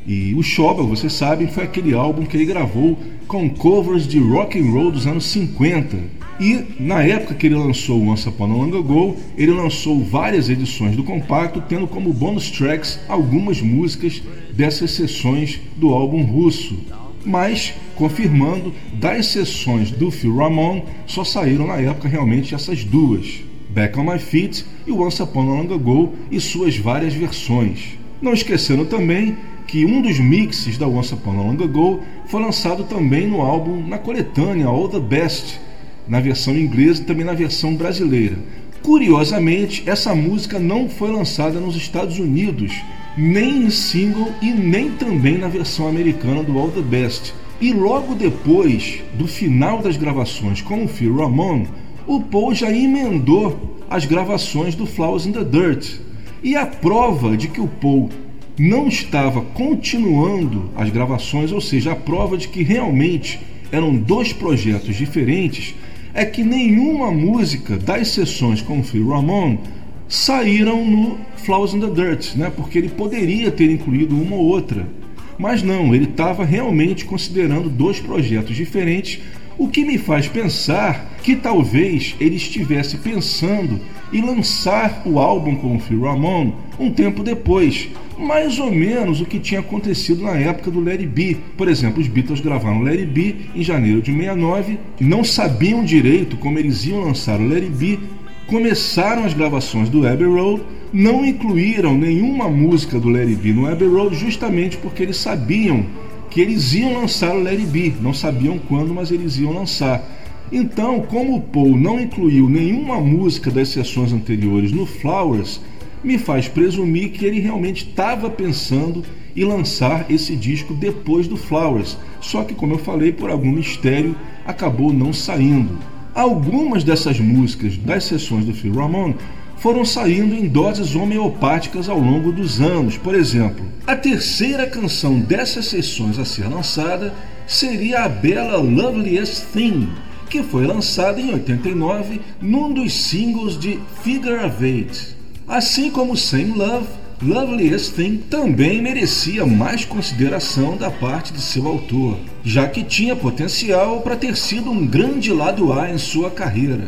E 0.08 0.34
o 0.36 0.42
Shoba, 0.42 0.84
vocês 0.84 1.14
sabem, 1.14 1.48
foi 1.48 1.66
aquele 1.66 1.94
álbum 1.94 2.26
que 2.26 2.38
ele 2.38 2.46
gravou 2.46 2.98
com 3.28 3.50
covers 3.50 4.08
de 4.08 4.18
rock 4.20 4.58
and 4.58 4.72
roll 4.72 4.90
dos 4.90 5.06
anos 5.06 5.26
50. 5.26 5.98
E 6.40 6.66
na 6.80 7.02
época 7.02 7.34
que 7.34 7.48
ele 7.48 7.56
lançou 7.56 8.00
Once 8.00 8.30
Upon 8.30 8.44
a 8.44 8.48
Long 8.48 8.78
Ago, 8.78 9.16
ele 9.36 9.52
lançou 9.52 10.04
várias 10.04 10.50
edições 10.50 10.96
do 10.96 11.04
compacto, 11.04 11.64
tendo 11.68 11.88
como 11.88 12.14
bonus 12.14 12.52
tracks 12.52 13.00
algumas 13.10 13.60
músicas 13.60 14.22
dessas 14.54 14.92
sessões 14.92 15.60
do 15.76 15.90
álbum 15.90 16.22
russo. 16.22 16.78
Mas, 17.26 17.74
confirmando, 17.96 18.72
das 18.94 19.28
sessões 19.28 19.90
do 19.90 20.12
Phil 20.12 20.36
Ramone, 20.36 20.84
só 21.08 21.24
saíram 21.24 21.66
na 21.66 21.78
época 21.78 22.08
realmente 22.08 22.54
essas 22.54 22.84
duas. 22.84 23.42
Back 23.70 24.00
on 24.00 24.04
My 24.04 24.20
Feet 24.20 24.64
e 24.86 24.92
Once 24.92 25.22
Upon 25.22 25.42
a 25.42 25.62
Long 25.62 25.74
Ago 25.74 26.14
e 26.32 26.40
suas 26.40 26.78
várias 26.78 27.14
versões. 27.14 27.98
Não 28.22 28.34
esquecendo 28.34 28.86
também 28.86 29.36
que 29.68 29.86
um 29.86 30.02
dos 30.02 30.20
mixes 30.20 30.78
da 30.78 30.88
Once 30.88 31.14
Upon 31.14 31.32
a 31.32 31.42
Long 31.42 31.64
Ago 31.64 32.00
foi 32.28 32.42
lançado 32.42 32.84
também 32.84 33.28
no 33.28 33.42
álbum, 33.42 33.86
na 33.86 33.98
coletânea 33.98 34.68
All 34.68 34.88
the 34.88 35.00
Best, 35.00 35.60
na 36.08 36.20
versão 36.20 36.58
inglesa 36.58 37.02
e 37.02 37.06
também 37.06 37.26
na 37.26 37.34
versão 37.34 37.76
brasileira. 37.76 38.38
Curiosamente, 38.82 39.84
essa 39.86 40.16
música 40.16 40.60
não 40.60 40.88
foi 40.88 41.12
lançada 41.12 41.60
nos 41.60 41.76
Estados 41.76 42.20
Unidos, 42.20 42.74
nem 43.18 43.64
em 43.64 43.70
single 43.70 44.32
e 44.42 44.52
nem 44.52 44.92
também 44.92 45.38
na 45.38 45.48
versão 45.48 45.88
americana 45.88 46.44
do 46.44 46.58
All 46.58 46.70
the 46.70 46.82
Best. 46.82 47.34
E 47.60 47.74
logo 47.74 48.14
depois 48.14 49.00
do 49.16 49.28
final 49.28 49.82
das 49.82 49.98
gravações 49.98 50.62
com 50.62 50.86
o 50.86 50.88
Phil 50.88 51.16
Ramone, 51.16 51.68
o 52.06 52.22
Paul 52.22 52.54
já 52.54 52.72
emendou 52.72 53.78
as 53.90 54.06
gravações 54.06 54.76
do 54.76 54.86
Flowers 54.86 55.26
in 55.26 55.32
the 55.32 55.44
Dirt. 55.44 56.00
E 56.44 56.56
a 56.56 56.66
prova 56.66 57.36
de 57.36 57.48
que 57.48 57.60
o 57.60 57.68
Paul 57.68 58.10
não 58.58 58.88
estava 58.88 59.42
continuando 59.42 60.70
as 60.76 60.90
gravações, 60.90 61.52
ou 61.52 61.60
seja, 61.60 61.92
a 61.92 61.96
prova 61.96 62.38
de 62.38 62.48
que 62.48 62.64
realmente 62.64 63.40
eram 63.72 63.96
dois 63.96 64.32
projetos 64.32 64.96
diferentes, 64.96 65.76
é 66.18 66.26
que 66.26 66.44
nenhuma 66.44 67.12
música 67.12 67.78
das 67.78 68.08
sessões 68.08 68.60
com 68.60 68.84
Phil 68.84 69.08
Ramone 69.08 69.60
saíram 70.08 70.84
no 70.84 71.16
Flowers 71.36 71.76
in 71.76 71.80
the 71.80 71.92
Dirt, 71.92 72.36
né? 72.36 72.52
porque 72.56 72.80
ele 72.80 72.90
poderia 72.90 73.52
ter 73.52 73.70
incluído 73.70 74.20
uma 74.20 74.36
ou 74.36 74.46
outra. 74.46 74.90
Mas 75.38 75.62
não, 75.62 75.94
ele 75.94 76.06
estava 76.06 76.44
realmente 76.44 77.06
considerando 77.06 77.70
dois 77.70 78.00
projetos 78.00 78.56
diferentes, 78.56 79.20
o 79.60 79.68
que 79.68 79.86
me 79.86 80.00
faz 80.00 80.28
pensar 80.28 81.20
que 81.22 81.36
talvez 81.36 82.16
ele 82.20 82.38
estivesse 82.38 82.98
pensando 82.98 83.80
em 84.12 84.26
lançar 84.26 85.04
o 85.06 85.20
álbum 85.20 85.56
com 85.56 85.76
o 85.76 85.80
Phil 85.80 86.02
Ramone 86.02 86.56
um 86.80 86.90
tempo 86.90 87.22
depois, 87.22 87.90
mais 88.18 88.60
ou 88.60 88.72
menos 88.72 89.22
o 89.22 89.26
que 89.26 89.40
tinha 89.40 89.60
acontecido 89.60 90.24
na 90.24 90.36
época 90.36 90.72
do 90.72 90.84
Larry 90.84 91.06
B. 91.06 91.38
Por 91.56 91.68
exemplo, 91.68 92.02
os 92.02 92.08
Beatles 92.08 92.40
gravaram 92.40 92.82
Larry 92.82 93.06
B 93.06 93.36
em 93.56 93.64
janeiro 93.64 94.02
de 94.02 94.12
69, 94.12 94.80
não 95.00 95.24
sabiam 95.24 95.84
direito 95.84 96.38
como 96.38 96.58
eles 96.58 96.86
iam 96.86 97.02
lançar 97.02 97.40
o 97.40 97.48
Larry 97.48 97.70
B, 97.70 98.00
começaram 98.48 99.26
as 99.26 99.34
gravações 99.34 99.90
do 99.90 100.08
Abbey 100.08 100.28
Road, 100.28 100.64
não 100.92 101.26
incluíram 101.26 101.98
nenhuma 101.98 102.50
música 102.50 103.00
do 103.00 103.10
Larry 103.10 103.36
B 103.36 103.54
no 103.54 103.68
Abbey 103.68 103.88
Road 103.88 104.16
justamente 104.16 104.78
porque 104.78 105.04
eles 105.04 105.18
sabiam 105.18 105.86
que 106.30 106.42
eles 106.42 106.74
iam 106.74 106.94
lançar 106.94 107.36
o 107.36 107.44
Larry 107.44 107.66
B, 107.66 107.94
não 108.02 108.14
sabiam 108.14 108.58
quando, 108.58 108.94
mas 108.94 109.12
eles 109.12 109.38
iam 109.38 109.54
lançar. 109.54 110.04
Então, 110.52 111.02
como 111.02 111.36
o 111.36 111.42
Paul 111.42 111.78
não 111.78 112.00
incluiu 112.00 112.50
nenhuma 112.50 113.00
música 113.02 113.52
das 113.52 113.70
sessões 113.70 114.14
anteriores 114.14 114.72
no 114.72 114.86
Flowers, 114.86 115.60
me 116.08 116.18
faz 116.18 116.48
presumir 116.48 117.12
que 117.12 117.26
ele 117.26 117.42
realmente 117.42 117.86
estava 117.86 118.30
pensando 118.30 119.04
em 119.36 119.44
lançar 119.44 120.10
esse 120.10 120.38
disco 120.38 120.74
depois 120.74 121.28
do 121.28 121.36
Flowers, 121.36 121.98
só 122.22 122.46
que, 122.46 122.56
como 122.56 122.76
eu 122.76 122.78
falei, 122.80 123.12
por 123.12 123.30
algum 123.30 123.52
mistério 123.52 124.16
acabou 124.46 124.94
não 124.94 125.12
saindo. 125.12 125.78
Algumas 126.16 126.84
dessas 126.84 127.20
músicas 127.20 127.76
das 127.76 128.06
sessões 128.06 128.46
do 128.46 128.54
Phil 128.54 128.74
Ramone 128.74 129.18
foram 129.58 129.84
saindo 129.84 130.34
em 130.34 130.48
doses 130.48 130.96
homeopáticas 130.96 131.90
ao 131.90 132.00
longo 132.00 132.32
dos 132.32 132.62
anos. 132.62 132.98
Por 132.98 133.14
exemplo, 133.14 133.66
a 133.86 133.96
terceira 133.96 134.66
canção 134.66 135.20
dessas 135.20 135.66
sessões 135.66 136.18
a 136.18 136.24
ser 136.24 136.48
lançada 136.48 137.14
seria 137.46 138.06
a 138.06 138.10
bela 138.10 138.58
Loveliest 138.58 139.48
Thing, 139.52 139.90
que 140.30 140.42
foi 140.42 140.66
lançada 140.66 141.20
em 141.20 141.34
89 141.34 142.22
num 142.42 142.74
dos 142.74 142.94
singles 142.94 143.60
de 143.60 143.78
Figure 144.04 144.46
of 144.46 144.64
Eight. 144.64 145.17
Assim 145.48 145.90
como 145.90 146.18
Same 146.18 146.52
Love, 146.52 146.88
Loveliest 147.22 147.94
Thing 147.94 148.18
também 148.18 148.82
merecia 148.82 149.46
mais 149.46 149.86
consideração 149.86 150.76
da 150.76 150.92
parte 150.92 151.32
de 151.32 151.40
seu 151.40 151.66
autor, 151.66 152.18
já 152.44 152.68
que 152.68 152.84
tinha 152.84 153.16
potencial 153.16 154.02
para 154.02 154.18
ter 154.18 154.36
sido 154.36 154.70
um 154.70 154.86
grande 154.86 155.32
lado 155.32 155.72
A 155.72 155.90
em 155.90 155.98
sua 155.98 156.30
carreira. 156.30 156.88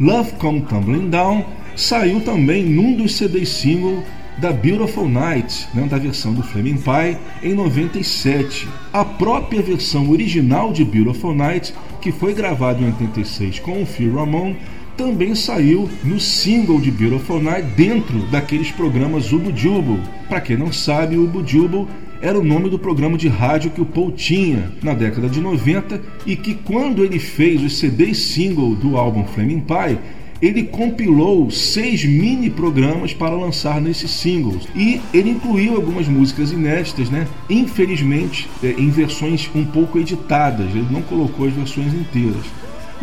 Love 0.00 0.32
Come 0.32 0.62
Tumbling 0.62 1.10
Down 1.10 1.44
saiu 1.76 2.20
também 2.22 2.64
num 2.64 2.96
dos 2.96 3.14
CDs 3.14 3.50
single 3.50 4.02
da 4.38 4.52
Beautiful 4.52 5.08
Night, 5.08 5.68
né, 5.72 5.86
da 5.86 5.96
versão 5.96 6.34
do 6.34 6.42
Flaming 6.42 6.78
Pie, 6.78 7.16
em 7.40 7.54
97. 7.54 8.66
A 8.92 9.04
própria 9.04 9.62
versão 9.62 10.10
original 10.10 10.72
de 10.72 10.84
Beautiful 10.84 11.34
Night, 11.34 11.72
que 12.00 12.10
foi 12.10 12.34
gravada 12.34 12.80
em 12.80 12.86
86 12.86 13.60
com 13.60 13.80
o 13.80 13.86
Phil 13.86 14.16
Ramone, 14.16 14.56
também 14.96 15.34
saiu 15.34 15.88
no 16.04 16.20
single 16.20 16.80
de 16.80 16.90
Beautiful 16.90 17.42
Night 17.42 17.68
dentro 17.76 18.18
daqueles 18.30 18.70
programas 18.70 19.32
Ubu 19.32 19.56
Jubal. 19.56 19.98
Para 20.28 20.40
quem 20.40 20.56
não 20.56 20.72
sabe, 20.72 21.16
Ubu 21.16 21.46
Jubal 21.46 21.88
era 22.20 22.38
o 22.38 22.44
nome 22.44 22.70
do 22.70 22.78
programa 22.78 23.18
de 23.18 23.26
rádio 23.26 23.72
que 23.72 23.80
o 23.80 23.86
Paul 23.86 24.12
tinha 24.12 24.70
na 24.82 24.94
década 24.94 25.28
de 25.28 25.40
90 25.40 26.00
e 26.24 26.36
que 26.36 26.54
quando 26.54 27.04
ele 27.04 27.18
fez 27.18 27.62
os 27.62 27.78
CDs 27.78 28.18
single 28.18 28.76
do 28.76 28.96
álbum 28.96 29.24
Flaming 29.24 29.60
Pie, 29.60 29.98
ele 30.40 30.64
compilou 30.64 31.50
seis 31.50 32.04
mini 32.04 32.50
programas 32.50 33.14
para 33.14 33.34
lançar 33.34 33.80
nesses 33.80 34.10
singles 34.10 34.68
e 34.74 35.00
ele 35.14 35.30
incluiu 35.30 35.76
algumas 35.76 36.08
músicas 36.08 36.50
inéditas, 36.50 37.08
né? 37.10 37.28
Infelizmente, 37.48 38.48
é, 38.62 38.70
em 38.70 38.90
versões 38.90 39.48
um 39.54 39.64
pouco 39.64 40.00
editadas, 40.00 40.68
ele 40.70 40.88
não 40.90 41.02
colocou 41.02 41.46
as 41.46 41.52
versões 41.52 41.94
inteiras. 41.94 42.44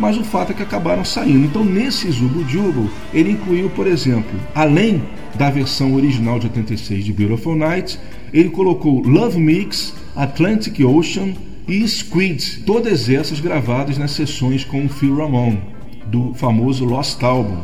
Mas 0.00 0.16
o 0.16 0.24
fato 0.24 0.52
é 0.52 0.54
que 0.54 0.62
acabaram 0.62 1.04
saindo. 1.04 1.44
Então, 1.44 1.62
nesse 1.62 2.10
Zubo 2.10 2.42
Jubal, 2.48 2.88
ele 3.12 3.32
incluiu, 3.32 3.68
por 3.68 3.86
exemplo, 3.86 4.40
além 4.54 5.02
da 5.34 5.50
versão 5.50 5.94
original 5.94 6.38
de 6.38 6.46
86 6.46 7.04
de 7.04 7.12
Beautiful 7.12 7.54
Night, 7.54 8.00
ele 8.32 8.48
colocou 8.48 9.02
Love 9.06 9.38
Mix, 9.38 9.94
Atlantic 10.16 10.80
Ocean 10.80 11.34
e 11.68 11.86
Squid, 11.86 12.62
todas 12.64 13.10
essas 13.10 13.40
gravadas 13.40 13.98
nas 13.98 14.12
sessões 14.12 14.64
com 14.64 14.86
o 14.86 14.88
Phil 14.88 15.16
Ramone 15.16 15.60
do 16.06 16.32
famoso 16.32 16.86
Lost 16.86 17.22
Album. 17.22 17.58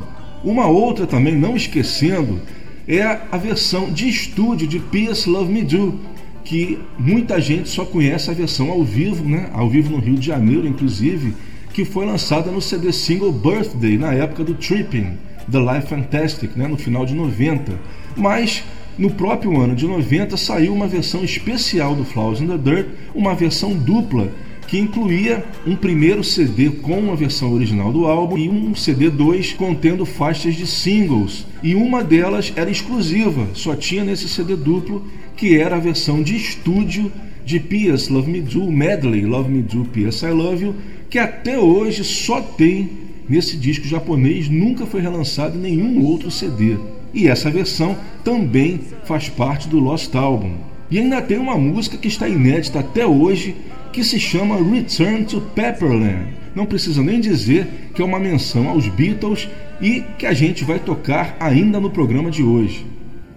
Uma 0.44 0.66
outra 0.66 1.06
também, 1.06 1.34
não 1.34 1.56
esquecendo, 1.56 2.40
é 2.86 3.02
a 3.02 3.38
versão 3.38 3.90
de 3.90 4.08
estúdio 4.08 4.68
de 4.68 4.78
P.S. 4.78 5.28
Love 5.28 5.50
Me 5.50 5.62
Do, 5.62 5.98
que 6.44 6.78
muita 6.98 7.40
gente 7.40 7.70
só 7.70 7.86
conhece 7.86 8.30
a 8.30 8.34
versão 8.34 8.70
ao 8.70 8.84
vivo, 8.84 9.24
né? 9.24 9.48
ao 9.54 9.70
vivo 9.70 9.90
no 9.90 9.98
Rio 9.98 10.16
de 10.16 10.26
Janeiro, 10.26 10.68
inclusive, 10.68 11.34
que 11.76 11.84
foi 11.84 12.06
lançada 12.06 12.50
no 12.50 12.58
CD 12.58 12.90
single 12.90 13.30
Birthday, 13.30 13.98
na 13.98 14.10
época 14.14 14.42
do 14.42 14.54
Tripping, 14.54 15.18
The 15.52 15.58
Life 15.58 15.88
Fantastic, 15.88 16.56
né? 16.56 16.66
no 16.66 16.78
final 16.78 17.04
de 17.04 17.14
90. 17.14 17.78
Mas 18.16 18.64
no 18.96 19.10
próprio 19.10 19.60
ano 19.60 19.76
de 19.76 19.86
90 19.86 20.38
saiu 20.38 20.72
uma 20.72 20.86
versão 20.86 21.22
especial 21.22 21.94
do 21.94 22.02
Flowers 22.02 22.40
in 22.40 22.46
the 22.46 22.56
Dirt, 22.56 22.86
uma 23.14 23.34
versão 23.34 23.74
dupla 23.74 24.32
que 24.66 24.78
incluía 24.78 25.44
um 25.66 25.76
primeiro 25.76 26.24
CD 26.24 26.70
com 26.70 27.12
a 27.12 27.14
versão 27.14 27.52
original 27.52 27.92
do 27.92 28.06
álbum 28.06 28.38
e 28.38 28.48
um 28.48 28.74
CD 28.74 29.10
2 29.10 29.52
contendo 29.52 30.06
faixas 30.06 30.54
de 30.54 30.66
singles. 30.66 31.46
E 31.62 31.74
uma 31.74 32.02
delas 32.02 32.54
era 32.56 32.70
exclusiva, 32.70 33.48
só 33.52 33.76
tinha 33.76 34.02
nesse 34.02 34.30
CD 34.30 34.56
duplo, 34.56 35.04
que 35.36 35.58
era 35.58 35.76
a 35.76 35.80
versão 35.80 36.22
de 36.22 36.36
estúdio 36.36 37.12
de 37.46 37.60
P.S. 37.60 38.12
Love 38.12 38.28
Me 38.28 38.40
Do, 38.40 38.72
Medley 38.72 39.24
Love 39.24 39.48
Me 39.48 39.62
Do, 39.62 39.84
P.S. 39.84 40.26
I 40.26 40.30
Love 40.30 40.64
You, 40.64 40.74
que 41.16 41.20
até 41.20 41.58
hoje 41.58 42.04
só 42.04 42.42
tem 42.42 42.90
nesse 43.26 43.56
disco 43.56 43.88
japonês, 43.88 44.50
nunca 44.50 44.84
foi 44.84 45.00
relançado 45.00 45.56
em 45.56 45.62
nenhum 45.62 46.04
outro 46.04 46.30
CD. 46.30 46.76
E 47.14 47.26
essa 47.26 47.50
versão 47.50 47.96
também 48.22 48.80
faz 49.04 49.26
parte 49.30 49.66
do 49.66 49.78
Lost 49.78 50.14
Album. 50.14 50.52
E 50.90 50.98
ainda 50.98 51.22
tem 51.22 51.38
uma 51.38 51.56
música 51.56 51.96
que 51.96 52.06
está 52.06 52.28
inédita 52.28 52.80
até 52.80 53.06
hoje, 53.06 53.56
que 53.94 54.04
se 54.04 54.20
chama 54.20 54.62
Return 54.62 55.24
to 55.24 55.40
Pepperland. 55.54 56.34
Não 56.54 56.66
precisa 56.66 57.02
nem 57.02 57.18
dizer 57.18 57.66
que 57.94 58.02
é 58.02 58.04
uma 58.04 58.20
menção 58.20 58.68
aos 58.68 58.86
Beatles 58.86 59.48
e 59.80 60.04
que 60.18 60.26
a 60.26 60.34
gente 60.34 60.64
vai 60.64 60.78
tocar 60.78 61.34
ainda 61.40 61.80
no 61.80 61.88
programa 61.88 62.30
de 62.30 62.42
hoje. 62.42 62.84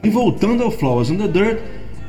E 0.04 0.10
voltando 0.10 0.64
ao 0.64 0.72
Flowers 0.72 1.12
in 1.12 1.16
the 1.16 1.30
Dirt, 1.30 1.60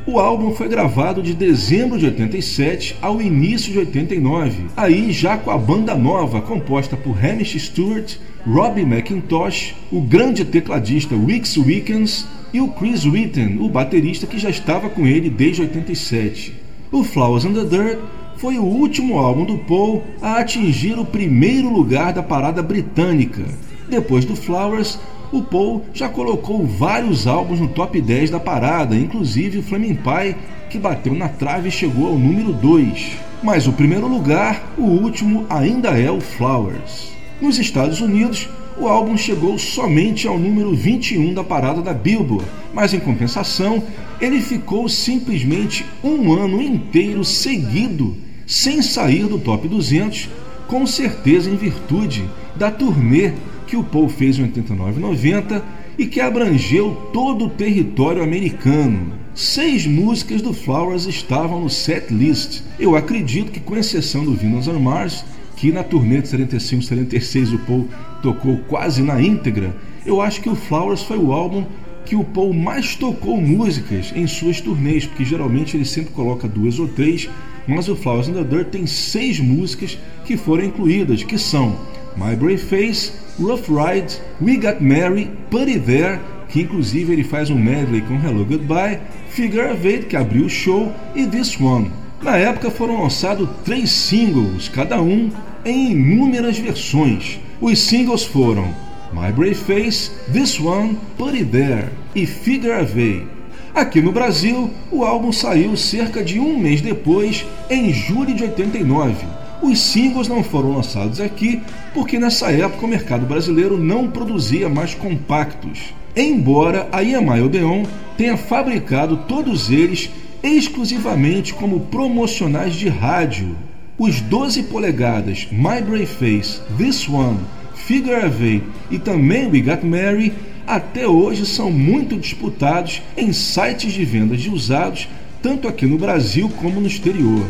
o 0.06 0.18
álbum 0.18 0.52
foi 0.54 0.68
gravado 0.68 1.22
de 1.22 1.34
dezembro 1.34 1.98
de 1.98 2.06
87 2.06 2.96
ao 3.02 3.20
início 3.20 3.72
de 3.72 3.78
89, 3.78 4.64
aí 4.76 5.12
já 5.12 5.36
com 5.36 5.50
a 5.50 5.58
banda 5.58 5.94
nova 5.94 6.40
composta 6.40 6.96
por 6.96 7.22
Hamish 7.22 7.58
Stewart, 7.60 8.16
Robbie 8.46 8.82
McIntosh, 8.82 9.74
o 9.92 10.00
grande 10.00 10.44
tecladista 10.44 11.14
Wix 11.14 11.56
Wickens 11.56 12.26
e 12.52 12.60
o 12.60 12.68
Chris 12.68 13.04
Witten, 13.04 13.58
o 13.60 13.68
baterista 13.68 14.26
que 14.26 14.38
já 14.38 14.48
estava 14.48 14.88
com 14.88 15.06
ele 15.06 15.28
desde 15.28 15.62
87. 15.62 16.54
O 16.90 17.04
Flowers 17.04 17.44
in 17.44 17.52
the 17.52 17.64
Dirt 17.64 17.98
foi 18.36 18.58
o 18.58 18.64
último 18.64 19.18
álbum 19.18 19.44
do 19.44 19.58
Paul 19.58 20.02
a 20.22 20.38
atingir 20.38 20.98
o 20.98 21.04
primeiro 21.04 21.68
lugar 21.68 22.12
da 22.12 22.22
parada 22.22 22.62
britânica. 22.62 23.44
Depois 23.88 24.24
do 24.24 24.34
Flowers, 24.34 24.98
o 25.32 25.42
Paul 25.42 25.84
já 25.94 26.08
colocou 26.08 26.66
vários 26.66 27.26
álbuns 27.26 27.60
no 27.60 27.68
top 27.68 28.00
10 28.00 28.30
da 28.30 28.40
parada, 28.40 28.96
inclusive 28.96 29.58
o 29.58 29.62
Flaming 29.62 29.94
Pie, 29.94 30.36
que 30.68 30.78
bateu 30.78 31.14
na 31.14 31.28
trave 31.28 31.68
e 31.68 31.72
chegou 31.72 32.08
ao 32.08 32.18
número 32.18 32.52
2. 32.52 33.16
Mas 33.42 33.66
o 33.66 33.72
primeiro 33.72 34.06
lugar, 34.08 34.74
o 34.76 34.82
último, 34.82 35.46
ainda 35.48 35.98
é 35.98 36.10
o 36.10 36.20
Flowers. 36.20 37.10
Nos 37.40 37.58
Estados 37.58 38.00
Unidos, 38.00 38.48
o 38.78 38.86
álbum 38.86 39.16
chegou 39.16 39.58
somente 39.58 40.26
ao 40.26 40.38
número 40.38 40.74
21 40.74 41.32
da 41.32 41.44
parada 41.44 41.80
da 41.80 41.92
Billboard, 41.92 42.44
mas 42.74 42.92
em 42.92 43.00
compensação, 43.00 43.82
ele 44.20 44.40
ficou 44.40 44.88
simplesmente 44.88 45.84
um 46.02 46.32
ano 46.32 46.60
inteiro 46.60 47.24
seguido 47.24 48.16
sem 48.46 48.82
sair 48.82 49.26
do 49.26 49.38
top 49.38 49.68
200, 49.68 50.28
com 50.66 50.86
certeza 50.86 51.50
em 51.50 51.56
virtude 51.56 52.28
da 52.56 52.70
turnê 52.70 53.32
que 53.70 53.76
o 53.76 53.84
Paul 53.84 54.08
fez 54.08 54.36
em 54.36 54.42
89 54.42 54.98
90 54.98 55.64
e 55.96 56.04
que 56.04 56.20
abrangeu 56.20 57.08
todo 57.12 57.44
o 57.44 57.50
território 57.50 58.20
americano. 58.20 59.12
Seis 59.32 59.86
músicas 59.86 60.42
do 60.42 60.52
Flowers 60.52 61.06
estavam 61.06 61.60
no 61.60 61.70
set 61.70 62.12
list. 62.12 62.62
Eu 62.80 62.96
acredito 62.96 63.52
que, 63.52 63.60
com 63.60 63.76
exceção 63.76 64.24
do 64.24 64.34
Venus 64.34 64.66
on 64.66 64.80
Mars, 64.80 65.24
que 65.56 65.70
na 65.70 65.84
turnê 65.84 66.20
de 66.20 66.26
75-76 66.28 67.54
o 67.54 67.58
Paul 67.60 67.88
tocou 68.20 68.58
quase 68.66 69.02
na 69.02 69.22
íntegra, 69.22 69.72
eu 70.04 70.20
acho 70.20 70.40
que 70.40 70.48
o 70.48 70.56
Flowers 70.56 71.02
foi 71.02 71.16
o 71.16 71.32
álbum 71.32 71.64
que 72.04 72.16
o 72.16 72.24
Paul 72.24 72.52
mais 72.52 72.96
tocou 72.96 73.40
músicas 73.40 74.12
em 74.16 74.26
suas 74.26 74.60
turnês, 74.60 75.06
porque 75.06 75.24
geralmente 75.24 75.76
ele 75.76 75.84
sempre 75.84 76.12
coloca 76.12 76.48
duas 76.48 76.80
ou 76.80 76.88
três, 76.88 77.30
mas 77.68 77.88
o 77.88 77.94
Flowers 77.94 78.26
in 78.26 78.32
the 78.32 78.42
Dirt 78.42 78.70
tem 78.70 78.84
seis 78.84 79.38
músicas 79.38 79.96
que 80.24 80.36
foram 80.36 80.64
incluídas, 80.64 81.22
que 81.22 81.38
são 81.38 81.78
My 82.16 82.34
Brave 82.34 82.58
Face, 82.58 83.12
Rough 83.40 83.68
Ride, 83.68 84.20
We 84.40 84.56
Got 84.56 84.82
Married, 84.82 85.30
Put 85.50 85.70
It 85.70 85.80
There, 85.80 86.20
que 86.48 86.60
inclusive 86.60 87.12
ele 87.12 87.24
faz 87.24 87.48
um 87.48 87.58
medley 87.58 88.02
com 88.02 88.14
Hello 88.14 88.44
Goodbye, 88.44 89.00
Figure 89.30 89.72
of 89.72 89.86
Eight, 89.86 90.06
que 90.06 90.16
abriu 90.16 90.44
o 90.44 90.50
show, 90.50 90.92
e 91.14 91.26
This 91.26 91.58
One. 91.58 91.90
Na 92.22 92.36
época 92.36 92.70
foram 92.70 93.02
lançados 93.02 93.48
três 93.64 93.90
singles, 93.90 94.68
cada 94.68 95.00
um 95.00 95.30
em 95.64 95.92
inúmeras 95.92 96.58
versões. 96.58 97.40
Os 97.60 97.78
singles 97.78 98.24
foram 98.24 98.74
My 99.12 99.32
Brave 99.32 99.54
Face, 99.54 100.10
This 100.32 100.60
One, 100.60 100.98
Put 101.16 101.36
It 101.36 101.46
There 101.46 101.88
e 102.14 102.26
Figure 102.26 102.82
of 102.82 103.00
Eight. 103.00 103.26
Aqui 103.74 104.02
no 104.02 104.12
Brasil, 104.12 104.70
o 104.90 105.04
álbum 105.04 105.32
saiu 105.32 105.76
cerca 105.76 106.22
de 106.22 106.38
um 106.40 106.58
mês 106.58 106.80
depois, 106.80 107.46
em 107.70 107.92
julho 107.92 108.34
de 108.34 108.42
89. 108.42 109.39
Os 109.62 109.80
singles 109.80 110.28
não 110.28 110.42
foram 110.42 110.74
lançados 110.74 111.20
aqui 111.20 111.62
porque 111.92 112.18
nessa 112.18 112.50
época 112.50 112.86
o 112.86 112.88
mercado 112.88 113.26
brasileiro 113.26 113.78
não 113.78 114.08
produzia 114.08 114.68
mais 114.68 114.94
compactos 114.94 115.92
embora 116.16 116.88
a 116.92 117.02
EMI 117.02 117.42
Odeon 117.42 117.84
tenha 118.16 118.36
fabricado 118.36 119.16
todos 119.28 119.70
eles 119.70 120.10
exclusivamente 120.42 121.54
como 121.54 121.80
promocionais 121.80 122.74
de 122.74 122.88
rádio. 122.88 123.56
Os 123.98 124.20
12 124.20 124.64
polegadas 124.64 125.46
My 125.50 125.80
Brave 125.82 126.06
Face, 126.06 126.60
This 126.78 127.08
One, 127.08 127.38
Figure 127.74 128.24
Eight 128.42 128.64
e 128.90 128.98
também 128.98 129.46
We 129.46 129.60
Got 129.60 129.84
Mary 129.84 130.32
até 130.66 131.06
hoje 131.06 131.44
são 131.44 131.70
muito 131.70 132.16
disputados 132.16 133.02
em 133.16 133.32
sites 133.32 133.92
de 133.92 134.04
vendas 134.04 134.40
de 134.40 134.50
usados, 134.50 135.08
tanto 135.42 135.68
aqui 135.68 135.84
no 135.84 135.98
Brasil 135.98 136.48
como 136.60 136.80
no 136.80 136.86
exterior. 136.86 137.44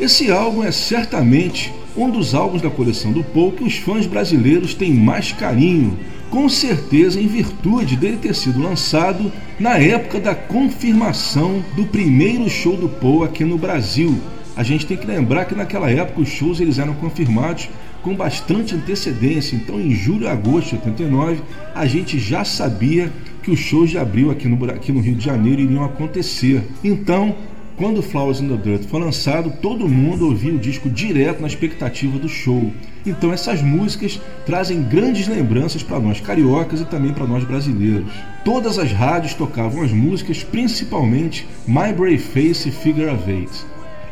Esse 0.00 0.30
álbum 0.30 0.64
é 0.64 0.72
certamente 0.72 1.72
um 1.96 2.10
dos 2.10 2.34
álbuns 2.34 2.62
da 2.62 2.70
coleção 2.70 3.12
do 3.12 3.22
Paul 3.22 3.52
que 3.52 3.64
os 3.64 3.76
fãs 3.76 4.06
brasileiros 4.06 4.74
têm 4.74 4.92
mais 4.92 5.32
carinho, 5.32 5.98
com 6.30 6.48
certeza 6.48 7.20
em 7.20 7.26
virtude 7.26 7.94
dele 7.96 8.16
ter 8.16 8.34
sido 8.34 8.62
lançado 8.62 9.30
na 9.60 9.76
época 9.76 10.18
da 10.18 10.34
confirmação 10.34 11.62
do 11.76 11.84
primeiro 11.84 12.48
show 12.48 12.76
do 12.76 12.88
Paul 12.88 13.22
aqui 13.22 13.44
no 13.44 13.58
Brasil. 13.58 14.18
A 14.56 14.62
gente 14.62 14.86
tem 14.86 14.96
que 14.96 15.06
lembrar 15.06 15.44
que 15.44 15.54
naquela 15.54 15.90
época 15.90 16.22
os 16.22 16.28
shows 16.28 16.60
eles 16.60 16.78
eram 16.78 16.94
confirmados 16.94 17.68
com 18.02 18.14
bastante 18.14 18.74
antecedência, 18.74 19.54
então 19.54 19.80
em 19.80 19.92
julho 19.92 20.24
e 20.24 20.28
agosto 20.28 20.70
de 20.70 20.76
89 20.76 21.40
a 21.74 21.86
gente 21.86 22.18
já 22.18 22.44
sabia 22.44 23.12
que 23.42 23.50
os 23.50 23.58
shows 23.58 23.90
de 23.90 23.98
abril 23.98 24.30
aqui 24.30 24.48
no, 24.48 24.70
aqui 24.70 24.90
no 24.90 25.00
Rio 25.00 25.14
de 25.14 25.24
Janeiro 25.24 25.60
iriam 25.60 25.84
acontecer. 25.84 26.62
Então 26.82 27.36
quando 27.82 28.00
Flowers 28.00 28.38
in 28.38 28.46
the 28.46 28.56
Dirt 28.56 28.84
foi 28.84 29.00
lançado, 29.00 29.54
todo 29.60 29.88
mundo 29.88 30.26
ouvia 30.26 30.54
o 30.54 30.58
disco 30.58 30.88
direto 30.88 31.40
na 31.40 31.48
expectativa 31.48 32.16
do 32.16 32.28
show. 32.28 32.72
Então 33.04 33.32
essas 33.32 33.60
músicas 33.60 34.20
trazem 34.46 34.84
grandes 34.84 35.26
lembranças 35.26 35.82
para 35.82 35.98
nós 35.98 36.20
cariocas 36.20 36.80
e 36.80 36.84
também 36.84 37.12
para 37.12 37.26
nós 37.26 37.42
brasileiros. 37.42 38.12
Todas 38.44 38.78
as 38.78 38.92
rádios 38.92 39.34
tocavam 39.34 39.82
as 39.82 39.90
músicas, 39.90 40.44
principalmente 40.44 41.44
My 41.66 41.92
Brave 41.92 42.18
Face 42.18 42.68
e 42.68 42.70
Figure 42.70 43.08
of 43.08 43.28
Eight. 43.28 43.50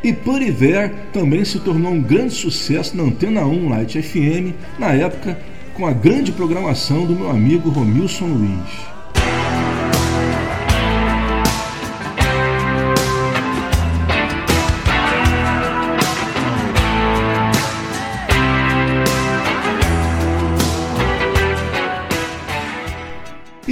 E 0.03 0.11
Put 0.11 0.43
It 0.43 0.57
There 0.57 0.93
também 1.13 1.45
se 1.45 1.57
tornou 1.59 1.93
um 1.93 2.01
grande 2.01 2.33
sucesso 2.33 2.97
na 2.97 3.03
Antena 3.03 3.45
1 3.45 3.69
Light 3.69 4.01
FM, 4.01 4.53
na 4.77 4.91
época 4.91 5.39
com 5.75 5.87
a 5.87 5.93
grande 5.93 6.33
programação 6.33 7.05
do 7.05 7.15
meu 7.15 7.29
amigo 7.29 7.69
Romilson 7.69 8.25
Luiz. 8.25 8.90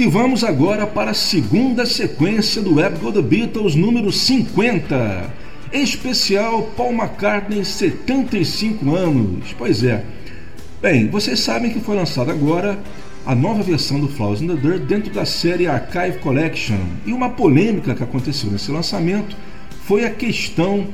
E 0.00 0.06
vamos 0.06 0.42
agora 0.42 0.86
para 0.86 1.10
a 1.10 1.14
segunda 1.14 1.84
sequência 1.84 2.62
do 2.62 2.76
Web 2.76 3.00
Go 3.00 3.12
The 3.12 3.20
Beatles 3.20 3.74
número 3.74 4.10
50. 4.10 5.30
Especial 5.74 6.62
Paul 6.74 6.94
McCartney 6.94 7.62
75 7.62 8.96
anos. 8.96 9.54
Pois 9.58 9.84
é. 9.84 10.02
Bem, 10.80 11.08
vocês 11.08 11.40
sabem 11.40 11.70
que 11.70 11.80
foi 11.80 11.96
lançada 11.96 12.32
agora 12.32 12.78
a 13.26 13.34
nova 13.34 13.62
versão 13.62 14.00
do 14.00 14.08
Flowers 14.08 14.40
in 14.40 14.46
the 14.46 14.54
Dirt 14.54 14.84
dentro 14.84 15.12
da 15.12 15.26
série 15.26 15.66
Archive 15.66 16.16
Collection. 16.20 16.80
E 17.04 17.12
uma 17.12 17.28
polêmica 17.28 17.94
que 17.94 18.02
aconteceu 18.02 18.50
nesse 18.50 18.70
lançamento 18.70 19.36
foi 19.84 20.06
a 20.06 20.10
questão 20.10 20.86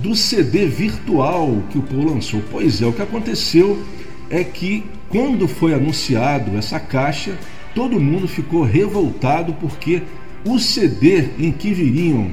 do 0.00 0.16
CD 0.16 0.66
virtual 0.66 1.62
que 1.70 1.78
o 1.78 1.82
Paul 1.82 2.06
lançou. 2.06 2.42
Pois 2.50 2.82
é, 2.82 2.86
o 2.86 2.92
que 2.92 3.02
aconteceu 3.02 3.80
é 4.28 4.42
que 4.42 4.84
quando 5.08 5.46
foi 5.46 5.74
anunciado 5.74 6.58
essa 6.58 6.80
caixa, 6.80 7.38
todo 7.74 8.00
mundo 8.00 8.26
ficou 8.26 8.62
revoltado 8.62 9.52
porque 9.54 10.02
o 10.44 10.58
CD 10.58 11.28
em 11.38 11.52
que 11.52 11.72
viriam 11.72 12.30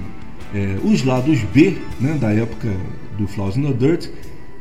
é, 0.54 0.78
os 0.84 1.04
lados 1.04 1.40
B, 1.54 1.76
né, 2.00 2.18
da 2.20 2.32
época 2.32 2.70
do 3.18 3.28
Flowers 3.28 3.58
in 3.58 3.64
the 3.64 3.74
Dirt, 3.74 4.10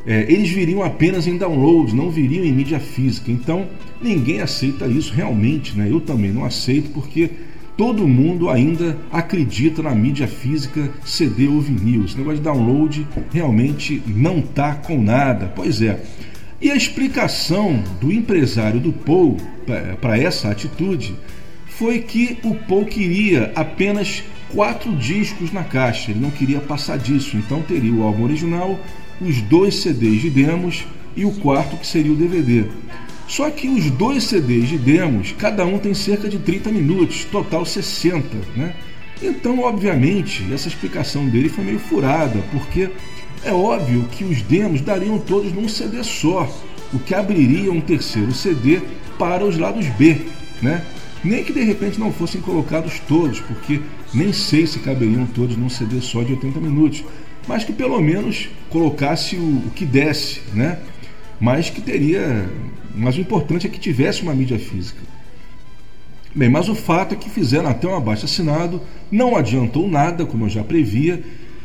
é, 0.06 0.30
eles 0.30 0.50
viriam 0.50 0.82
apenas 0.82 1.26
em 1.26 1.38
download, 1.38 1.94
não 1.94 2.10
viriam 2.10 2.44
em 2.44 2.52
mídia 2.52 2.78
física. 2.78 3.30
Então 3.30 3.66
ninguém 4.00 4.40
aceita 4.40 4.86
isso 4.86 5.12
realmente, 5.14 5.76
né? 5.76 5.88
Eu 5.90 6.00
também 6.00 6.30
não 6.30 6.44
aceito 6.44 6.90
porque 6.90 7.30
todo 7.76 8.06
mundo 8.06 8.50
ainda 8.50 8.98
acredita 9.10 9.82
na 9.82 9.94
mídia 9.94 10.28
física, 10.28 10.90
CD 11.04 11.48
ou 11.48 11.60
vinil. 11.60 12.04
Esse 12.04 12.18
negócio 12.18 12.38
de 12.38 12.44
download 12.44 13.06
realmente 13.32 14.02
não 14.06 14.42
tá 14.42 14.74
com 14.74 15.00
nada. 15.00 15.52
Pois 15.54 15.80
é. 15.80 16.00
E 16.64 16.70
a 16.70 16.74
explicação 16.74 17.84
do 18.00 18.10
empresário 18.10 18.80
do 18.80 18.90
Paul 18.90 19.36
para 20.00 20.18
essa 20.18 20.48
atitude 20.48 21.14
foi 21.66 21.98
que 21.98 22.38
o 22.42 22.54
Paul 22.54 22.86
queria 22.86 23.52
apenas 23.54 24.22
quatro 24.48 24.90
discos 24.96 25.52
na 25.52 25.62
caixa, 25.62 26.10
ele 26.10 26.20
não 26.20 26.30
queria 26.30 26.60
passar 26.60 26.96
disso, 26.96 27.36
então 27.36 27.60
teria 27.60 27.92
o 27.92 28.02
álbum 28.02 28.24
original, 28.24 28.80
os 29.20 29.42
dois 29.42 29.74
CDs 29.74 30.22
de 30.22 30.30
demos 30.30 30.86
e 31.14 31.26
o 31.26 31.32
quarto 31.32 31.76
que 31.76 31.86
seria 31.86 32.12
o 32.12 32.16
DVD. 32.16 32.64
Só 33.28 33.50
que 33.50 33.68
os 33.68 33.90
dois 33.90 34.24
CDs 34.24 34.70
de 34.70 34.78
demos, 34.78 35.32
cada 35.32 35.66
um 35.66 35.76
tem 35.76 35.92
cerca 35.92 36.30
de 36.30 36.38
30 36.38 36.70
minutos, 36.70 37.26
total 37.26 37.66
60, 37.66 38.26
né? 38.56 38.74
Então, 39.22 39.58
obviamente, 39.58 40.42
essa 40.50 40.68
explicação 40.68 41.28
dele 41.28 41.50
foi 41.50 41.62
meio 41.62 41.78
furada, 41.78 42.42
porque 42.50 42.88
é 43.44 43.52
óbvio 43.52 44.08
que 44.10 44.24
os 44.24 44.42
demos 44.42 44.80
dariam 44.80 45.18
todos 45.18 45.52
num 45.52 45.68
CD 45.68 46.02
só, 46.02 46.50
o 46.92 46.98
que 46.98 47.14
abriria 47.14 47.70
um 47.70 47.80
terceiro 47.80 48.32
CD 48.32 48.80
para 49.18 49.44
os 49.44 49.58
lados 49.58 49.86
B, 49.90 50.26
né? 50.62 50.84
Nem 51.22 51.42
que 51.42 51.52
de 51.52 51.62
repente 51.62 51.98
não 51.98 52.12
fossem 52.12 52.40
colocados 52.40 53.00
todos, 53.00 53.40
porque 53.40 53.80
nem 54.12 54.32
sei 54.32 54.66
se 54.66 54.78
caberiam 54.80 55.26
todos 55.26 55.56
num 55.56 55.68
CD 55.68 56.00
só 56.00 56.22
de 56.22 56.32
80 56.32 56.60
minutos, 56.60 57.04
mas 57.48 57.64
que 57.64 57.72
pelo 57.72 58.00
menos 58.00 58.48
colocasse 58.70 59.36
o, 59.36 59.62
o 59.66 59.70
que 59.74 59.84
desse, 59.84 60.40
né? 60.52 60.78
Mas 61.40 61.70
que 61.70 61.80
teria. 61.80 62.48
Mas 62.94 63.16
o 63.16 63.20
importante 63.20 63.66
é 63.66 63.70
que 63.70 63.78
tivesse 63.78 64.22
uma 64.22 64.34
mídia 64.34 64.58
física. 64.58 65.00
Bem, 66.34 66.48
mas 66.48 66.68
o 66.68 66.74
fato 66.74 67.14
é 67.14 67.16
que 67.16 67.30
fizeram 67.30 67.68
até 67.68 67.86
um 67.86 67.96
abaixo 67.96 68.24
assinado, 68.24 68.80
não 69.10 69.36
adiantou 69.36 69.88
nada, 69.88 70.26
como 70.26 70.44
eu 70.44 70.48
já 70.48 70.64
previa, 70.64 71.22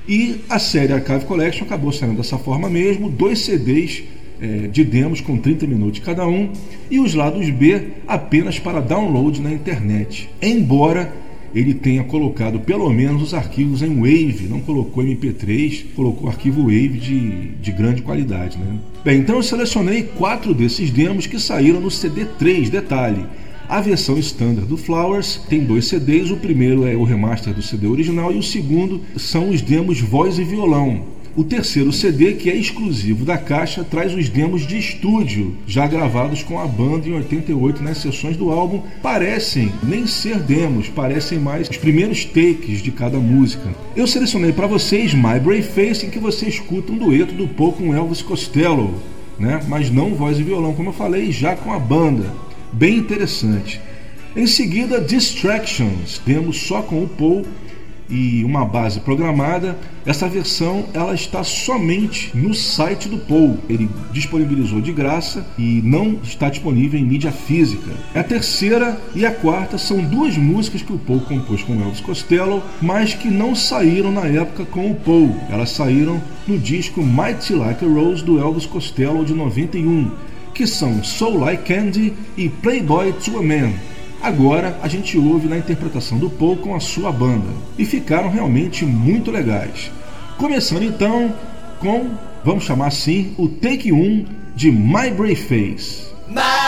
e 0.09 0.41
a 0.49 0.57
série 0.57 0.91
Archive 0.91 1.25
Collection 1.25 1.65
acabou 1.65 1.91
saindo 1.91 2.17
dessa 2.17 2.39
forma 2.39 2.67
mesmo, 2.67 3.11
dois 3.11 3.39
CDs 3.39 4.01
é, 4.41 4.67
de 4.67 4.83
demos 4.83 5.21
com 5.21 5.37
30 5.37 5.67
minutos 5.67 5.99
cada 5.99 6.27
um, 6.27 6.51
e 6.89 6.99
os 6.99 7.13
lados 7.13 7.47
B 7.51 7.89
apenas 8.07 8.57
para 8.57 8.81
download 8.81 9.39
na 9.39 9.51
internet. 9.51 10.27
Embora 10.41 11.13
ele 11.53 11.75
tenha 11.75 12.03
colocado 12.03 12.59
pelo 12.59 12.89
menos 12.89 13.21
os 13.21 13.33
arquivos 13.35 13.83
em 13.83 13.95
Wave, 13.95 14.47
não 14.49 14.59
colocou 14.61 15.03
MP3, 15.03 15.85
colocou 15.95 16.27
arquivo 16.27 16.63
Wave 16.63 16.87
de, 16.87 17.29
de 17.61 17.71
grande 17.71 18.01
qualidade. 18.01 18.57
Né? 18.57 18.79
Bem, 19.05 19.19
então 19.19 19.35
eu 19.35 19.43
selecionei 19.43 20.03
quatro 20.17 20.55
desses 20.55 20.89
demos 20.89 21.27
que 21.27 21.39
saíram 21.39 21.79
no 21.79 21.89
CD3, 21.89 22.69
detalhe. 22.69 23.25
A 23.69 23.81
versão 23.81 24.17
standard 24.17 24.67
do 24.67 24.75
Flowers 24.75 25.39
tem 25.47 25.63
dois 25.63 25.85
CDs, 25.85 26.31
o 26.31 26.37
primeiro 26.37 26.87
é 26.87 26.95
o 26.95 27.03
remaster 27.03 27.53
do 27.53 27.61
CD 27.61 27.85
original 27.85 28.33
e 28.33 28.37
o 28.39 28.41
segundo 28.41 28.99
são 29.15 29.49
os 29.49 29.61
demos 29.61 30.01
voz 30.01 30.39
e 30.39 30.43
violão. 30.43 31.03
O 31.35 31.43
terceiro 31.43 31.93
CD, 31.93 32.33
que 32.33 32.49
é 32.49 32.55
exclusivo 32.55 33.23
da 33.23 33.37
caixa, 33.37 33.83
traz 33.83 34.15
os 34.15 34.27
demos 34.27 34.65
de 34.65 34.75
estúdio, 34.75 35.55
já 35.67 35.85
gravados 35.85 36.41
com 36.41 36.59
a 36.59 36.65
banda 36.65 37.07
em 37.07 37.13
88 37.13 37.83
nas 37.83 37.99
sessões 37.99 38.35
do 38.35 38.49
álbum. 38.49 38.81
Parecem 39.03 39.71
nem 39.83 40.07
ser 40.07 40.39
demos, 40.39 40.89
parecem 40.89 41.37
mais 41.37 41.69
os 41.69 41.77
primeiros 41.77 42.25
takes 42.25 42.81
de 42.81 42.89
cada 42.89 43.19
música. 43.19 43.69
Eu 43.95 44.07
selecionei 44.07 44.51
para 44.51 44.65
vocês 44.65 45.13
My 45.13 45.39
Brave 45.39 45.61
Face, 45.61 46.07
em 46.07 46.09
que 46.09 46.17
você 46.17 46.47
escuta 46.47 46.91
um 46.91 46.97
dueto 46.97 47.35
do 47.35 47.47
Paul 47.47 47.73
com 47.73 47.93
Elvis 47.93 48.23
Costello, 48.23 48.95
né? 49.37 49.59
mas 49.67 49.91
não 49.91 50.15
voz 50.15 50.39
e 50.39 50.43
violão, 50.43 50.73
como 50.73 50.89
eu 50.89 50.93
falei, 50.93 51.31
já 51.31 51.55
com 51.55 51.71
a 51.71 51.77
banda. 51.77 52.48
Bem 52.71 52.97
interessante. 52.97 53.81
Em 54.35 54.45
seguida, 54.45 55.01
Distractions, 55.01 56.21
demos 56.25 56.61
só 56.61 56.81
com 56.81 57.03
o 57.03 57.07
Paul 57.07 57.45
e 58.09 58.43
uma 58.43 58.65
base 58.65 58.99
programada, 58.99 59.77
essa 60.05 60.27
versão 60.27 60.85
ela 60.93 61.13
está 61.13 61.43
somente 61.43 62.35
no 62.35 62.53
site 62.53 63.07
do 63.07 63.19
Paul. 63.19 63.59
Ele 63.69 63.87
disponibilizou 64.11 64.81
de 64.81 64.91
graça 64.91 65.45
e 65.57 65.81
não 65.83 66.19
está 66.23 66.49
disponível 66.49 66.99
em 66.99 67.05
mídia 67.05 67.31
física. 67.31 67.91
A 68.15 68.23
terceira 68.23 68.99
e 69.13 69.25
a 69.25 69.31
quarta 69.31 69.77
são 69.77 70.01
duas 70.03 70.35
músicas 70.37 70.81
que 70.81 70.93
o 70.93 70.97
Paul 70.97 71.21
compôs 71.21 71.61
com 71.61 71.79
Elvis 71.79 72.01
Costello, 72.01 72.63
mas 72.81 73.13
que 73.13 73.29
não 73.29 73.53
saíram 73.53 74.11
na 74.11 74.25
época 74.25 74.65
com 74.65 74.89
o 74.89 74.95
Paul. 74.95 75.35
Elas 75.49 75.69
saíram 75.69 76.19
no 76.47 76.57
disco 76.57 77.03
Mighty 77.03 77.53
Like 77.53 77.85
a 77.85 77.87
Rose 77.87 78.23
do 78.23 78.39
Elvis 78.39 78.65
Costello 78.65 79.23
de 79.23 79.35
91, 79.35 80.11
que 80.59 80.67
são 80.67 81.01
Soul 81.01 81.39
Like 81.39 81.63
Candy 81.63 82.13
e 82.35 82.49
Playboy 82.49 83.13
to 83.13 83.39
a 83.39 83.41
Man 83.41 83.71
Agora 84.21 84.77
a 84.83 84.89
gente 84.89 85.17
ouve 85.17 85.47
na 85.47 85.57
interpretação 85.57 86.17
do 86.17 86.29
Paul 86.29 86.57
com 86.57 86.75
a 86.75 86.81
sua 86.81 87.13
banda 87.13 87.47
e 87.77 87.85
ficaram 87.85 88.29
realmente 88.29 88.85
muito 88.85 89.31
legais. 89.31 89.89
Começando 90.37 90.83
então 90.83 91.33
com, 91.79 92.09
vamos 92.43 92.65
chamar 92.65 92.87
assim, 92.87 93.33
o 93.37 93.47
take 93.47 93.93
1 93.93 94.25
de 94.53 94.69
My 94.69 95.09
Brave 95.11 95.37
Face. 95.37 96.09
My 96.27 96.58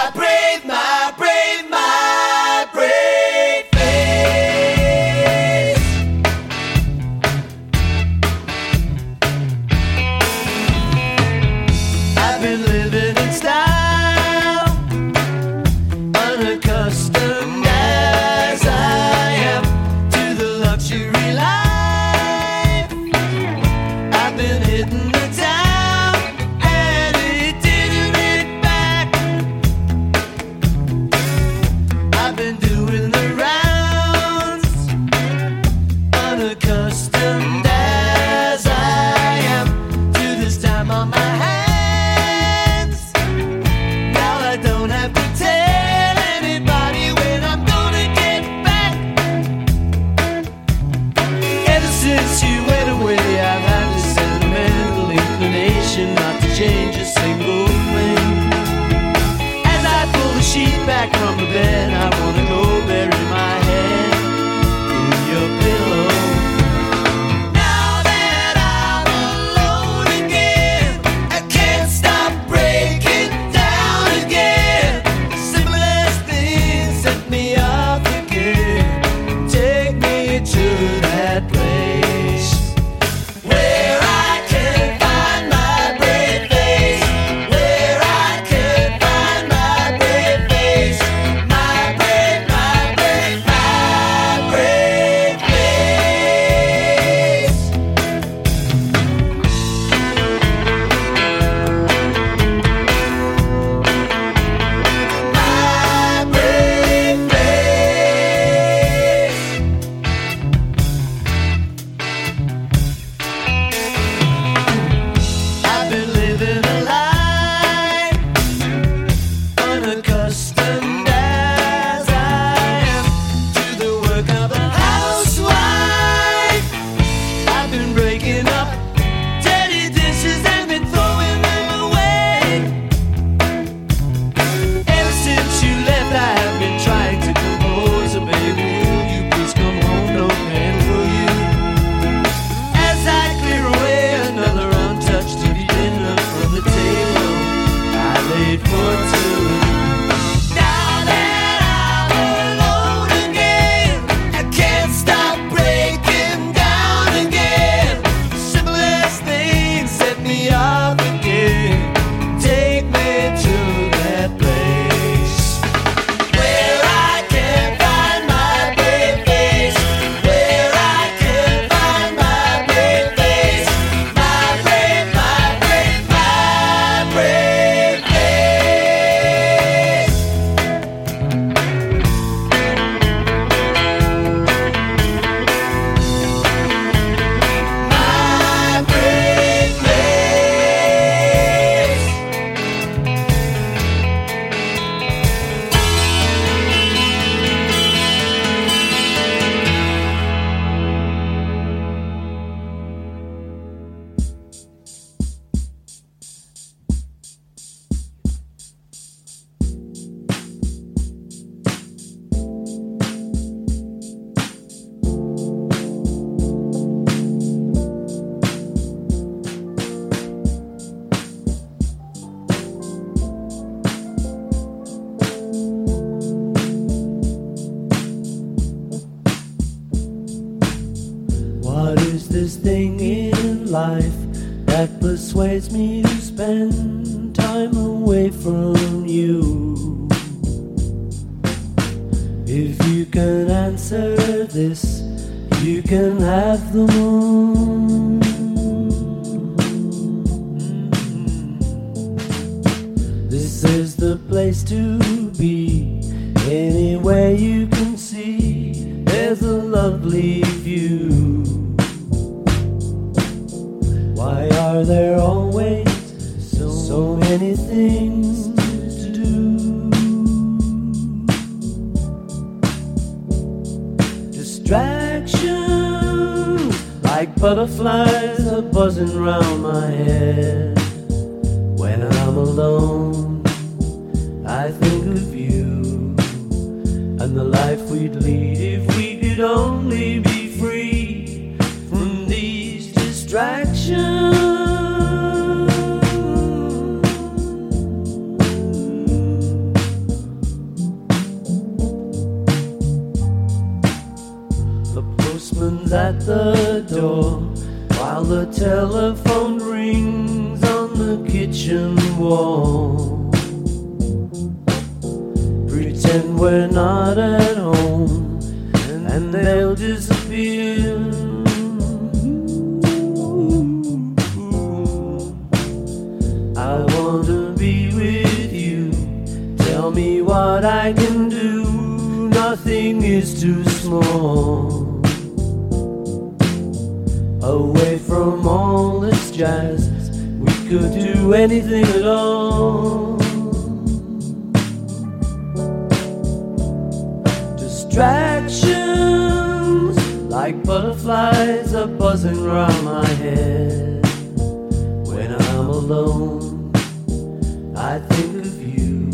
I 357.91 357.99
think 357.99 358.45
of 358.45 358.61
you 358.61 359.11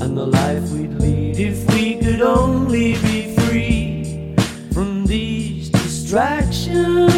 and 0.00 0.16
the 0.16 0.26
life 0.26 0.70
we'd 0.70 0.94
lead 0.94 1.40
if 1.40 1.68
we 1.74 1.96
could 1.96 2.20
only 2.20 2.92
be 2.98 3.34
free 3.34 4.36
from 4.72 5.04
these 5.06 5.68
distractions. 5.68 7.11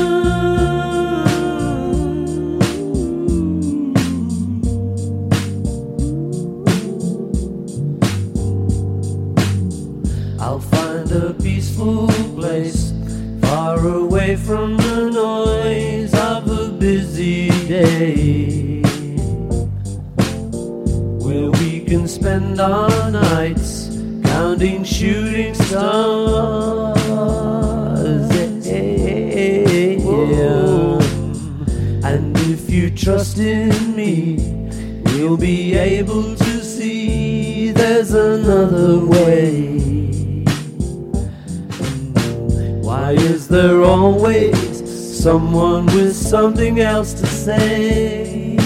someone 45.24 45.86
with 45.86 46.14
something 46.14 46.80
else 46.80 47.14
to 47.14 47.26
say. 47.26 48.56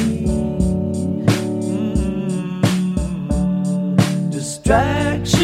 Mm. 1.52 2.60
Distractions 4.32 5.38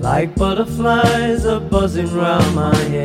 like 0.00 0.36
butterflies 0.36 1.44
are 1.44 1.58
buzzing 1.58 2.06
round 2.14 2.54
my 2.54 2.76
head. 2.92 2.97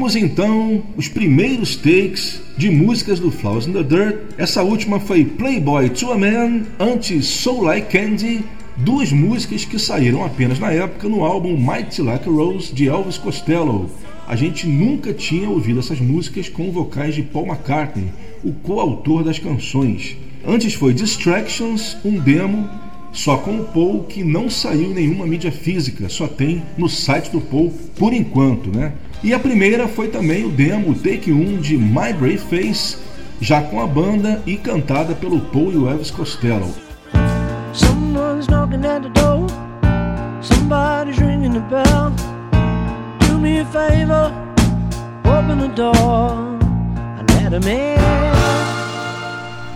Ouvimos 0.00 0.16
então 0.16 0.82
os 0.96 1.08
primeiros 1.08 1.76
takes 1.76 2.40
de 2.56 2.70
músicas 2.70 3.20
do 3.20 3.30
Flowers 3.30 3.66
in 3.66 3.74
the 3.74 3.82
Dirt. 3.82 4.16
Essa 4.38 4.62
última 4.62 4.98
foi 4.98 5.26
Playboy 5.26 5.90
to 5.90 6.10
a 6.10 6.16
Man, 6.16 6.62
antes 6.78 7.26
Soul 7.26 7.64
Like 7.64 7.98
Candy, 7.98 8.42
duas 8.78 9.12
músicas 9.12 9.66
que 9.66 9.78
saíram 9.78 10.24
apenas 10.24 10.58
na 10.58 10.72
época 10.72 11.06
no 11.06 11.22
álbum 11.22 11.54
Mighty 11.54 12.00
Like 12.00 12.26
a 12.26 12.32
Rose 12.32 12.72
de 12.72 12.88
Elvis 12.88 13.18
Costello. 13.18 13.90
A 14.26 14.34
gente 14.34 14.66
nunca 14.66 15.12
tinha 15.12 15.50
ouvido 15.50 15.80
essas 15.80 16.00
músicas 16.00 16.48
com 16.48 16.72
vocais 16.72 17.14
de 17.14 17.22
Paul 17.22 17.48
McCartney, 17.48 18.08
o 18.42 18.52
coautor 18.52 19.22
das 19.22 19.38
canções. 19.38 20.16
Antes 20.46 20.72
foi 20.72 20.94
Distractions, 20.94 21.98
um 22.02 22.18
demo 22.18 22.66
só 23.12 23.36
com 23.36 23.60
o 23.60 23.64
Paul 23.64 24.04
que 24.04 24.24
não 24.24 24.48
saiu 24.48 24.92
em 24.92 24.94
nenhuma 24.94 25.26
mídia 25.26 25.52
física, 25.52 26.08
só 26.08 26.26
tem 26.26 26.62
no 26.78 26.88
site 26.88 27.30
do 27.30 27.40
Paul 27.42 27.70
por 27.98 28.14
enquanto, 28.14 28.74
né? 28.74 28.94
E 29.22 29.34
a 29.34 29.38
primeira 29.38 29.86
foi 29.86 30.08
também 30.08 30.46
o 30.46 30.48
demo 30.50 30.94
Take 30.94 31.30
1 31.30 31.58
de 31.58 31.76
My 31.76 32.10
Brave 32.18 32.38
Face, 32.38 32.96
já 33.38 33.60
com 33.60 33.78
a 33.78 33.86
banda 33.86 34.42
e 34.46 34.56
cantada 34.56 35.14
pelo 35.14 35.40
Paul 35.40 35.72
e 35.72 35.76
o 35.76 35.88
Elvis 35.90 36.10
Costello. 36.10 36.72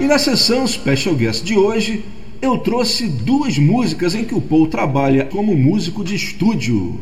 E 0.00 0.06
na 0.06 0.18
sessão 0.18 0.66
Special 0.66 1.14
Guest 1.14 1.44
de 1.44 1.58
hoje, 1.58 2.02
eu 2.40 2.56
trouxe 2.58 3.06
duas 3.08 3.58
músicas 3.58 4.14
em 4.14 4.24
que 4.24 4.34
o 4.34 4.40
Paul 4.40 4.68
trabalha 4.68 5.26
como 5.26 5.54
músico 5.54 6.02
de 6.02 6.14
estúdio. 6.14 6.98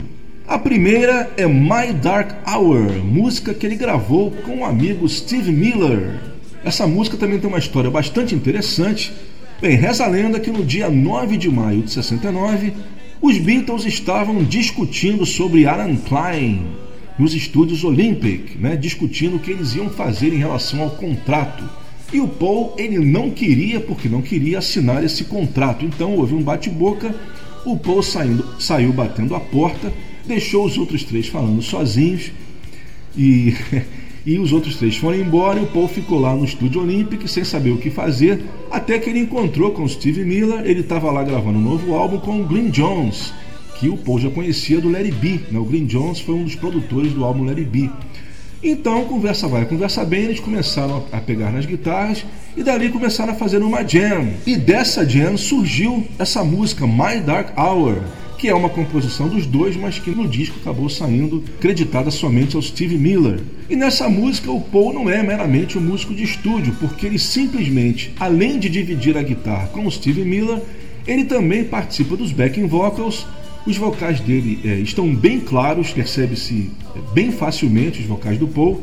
A 0.52 0.58
primeira 0.58 1.32
é 1.38 1.46
My 1.46 1.94
Dark 1.94 2.46
Hour, 2.46 3.02
música 3.02 3.54
que 3.54 3.64
ele 3.64 3.74
gravou 3.74 4.30
com 4.30 4.58
o 4.58 4.64
amigo 4.66 5.08
Steve 5.08 5.50
Miller. 5.50 6.20
Essa 6.62 6.86
música 6.86 7.16
também 7.16 7.38
tem 7.38 7.48
uma 7.48 7.58
história 7.58 7.90
bastante 7.90 8.34
interessante. 8.34 9.14
Bem, 9.62 9.78
reza 9.78 10.04
a 10.04 10.08
lenda 10.08 10.38
que 10.38 10.50
no 10.50 10.62
dia 10.62 10.90
9 10.90 11.38
de 11.38 11.50
maio 11.50 11.80
de 11.80 11.90
69, 11.92 12.74
os 13.22 13.38
Beatles 13.38 13.86
estavam 13.86 14.44
discutindo 14.44 15.24
sobre 15.24 15.64
Alan 15.64 15.96
Klein 15.96 16.66
nos 17.18 17.34
estúdios 17.34 17.82
Olympic, 17.82 18.54
né, 18.60 18.76
discutindo 18.76 19.36
o 19.36 19.40
que 19.40 19.52
eles 19.52 19.74
iam 19.74 19.88
fazer 19.88 20.34
em 20.34 20.38
relação 20.38 20.82
ao 20.82 20.90
contrato. 20.90 21.64
E 22.12 22.20
o 22.20 22.28
Paul 22.28 22.74
ele 22.76 22.98
não 22.98 23.30
queria, 23.30 23.80
porque 23.80 24.06
não 24.06 24.20
queria 24.20 24.58
assinar 24.58 25.02
esse 25.02 25.24
contrato. 25.24 25.82
Então 25.82 26.14
houve 26.14 26.34
um 26.34 26.42
bate-boca. 26.42 27.14
O 27.64 27.78
Paul 27.78 28.02
saindo, 28.02 28.60
saiu 28.60 28.92
batendo 28.92 29.34
a 29.34 29.40
porta 29.40 29.90
deixou 30.26 30.64
os 30.64 30.78
outros 30.78 31.04
três 31.04 31.28
falando 31.28 31.62
sozinhos 31.62 32.30
e, 33.16 33.54
e 34.24 34.38
os 34.38 34.52
outros 34.52 34.76
três 34.76 34.96
foram 34.96 35.18
embora 35.18 35.60
e 35.60 35.62
o 35.62 35.66
Paul 35.66 35.88
ficou 35.88 36.18
lá 36.18 36.34
no 36.34 36.44
estúdio 36.44 36.80
Olympic 36.80 37.26
sem 37.28 37.44
saber 37.44 37.70
o 37.70 37.78
que 37.78 37.90
fazer, 37.90 38.42
até 38.70 38.98
que 38.98 39.10
ele 39.10 39.20
encontrou 39.20 39.72
com 39.72 39.84
o 39.84 39.88
Steve 39.88 40.24
Miller, 40.24 40.64
ele 40.64 40.80
estava 40.80 41.10
lá 41.10 41.22
gravando 41.22 41.58
um 41.58 41.62
novo 41.62 41.94
álbum 41.94 42.18
com 42.18 42.40
o 42.40 42.44
Green 42.44 42.70
Jones, 42.70 43.32
que 43.78 43.88
o 43.88 43.96
Paul 43.96 44.20
já 44.20 44.30
conhecia 44.30 44.80
do 44.80 44.88
Larry 44.88 45.10
B. 45.10 45.40
Né? 45.50 45.58
O 45.58 45.64
Green 45.64 45.86
Jones 45.86 46.20
foi 46.20 46.36
um 46.36 46.44
dos 46.44 46.54
produtores 46.54 47.12
do 47.12 47.24
álbum 47.24 47.44
Larry 47.44 47.64
B. 47.64 47.90
Então, 48.62 49.04
conversa 49.06 49.48
vai, 49.48 49.64
conversa 49.64 50.04
bem, 50.04 50.22
eles 50.22 50.38
começaram 50.38 51.04
a 51.10 51.20
pegar 51.20 51.50
nas 51.50 51.66
guitarras 51.66 52.24
e 52.56 52.62
dali 52.62 52.90
começaram 52.90 53.32
a 53.32 53.36
fazer 53.36 53.60
uma 53.60 53.82
jam. 53.82 54.28
E 54.46 54.56
dessa 54.56 55.04
jam 55.04 55.36
surgiu 55.36 56.06
essa 56.16 56.44
música 56.44 56.86
My 56.86 57.20
Dark 57.26 57.58
Hour, 57.58 57.96
que 58.42 58.48
é 58.48 58.54
uma 58.56 58.68
composição 58.68 59.28
dos 59.28 59.46
dois, 59.46 59.76
mas 59.76 60.00
que 60.00 60.10
no 60.10 60.26
disco 60.26 60.58
acabou 60.60 60.88
saindo 60.88 61.44
creditada 61.60 62.10
somente 62.10 62.56
ao 62.56 62.60
Steve 62.60 62.98
Miller. 62.98 63.38
E 63.70 63.76
nessa 63.76 64.08
música 64.08 64.50
o 64.50 64.60
Paul 64.60 64.92
não 64.92 65.08
é 65.08 65.22
meramente 65.22 65.78
um 65.78 65.80
músico 65.80 66.12
de 66.12 66.24
estúdio, 66.24 66.74
porque 66.80 67.06
ele 67.06 67.20
simplesmente, 67.20 68.12
além 68.18 68.58
de 68.58 68.68
dividir 68.68 69.16
a 69.16 69.22
guitarra 69.22 69.68
com 69.68 69.86
o 69.86 69.90
Steve 69.92 70.24
Miller, 70.24 70.60
ele 71.06 71.24
também 71.24 71.62
participa 71.62 72.16
dos 72.16 72.32
backing 72.32 72.66
vocals. 72.66 73.24
Os 73.64 73.76
vocais 73.76 74.18
dele 74.18 74.58
é, 74.64 74.74
estão 74.80 75.14
bem 75.14 75.38
claros, 75.38 75.92
percebe-se 75.92 76.68
é, 76.96 77.14
bem 77.14 77.30
facilmente 77.30 78.00
os 78.00 78.06
vocais 78.06 78.38
do 78.38 78.48
Paul. 78.48 78.82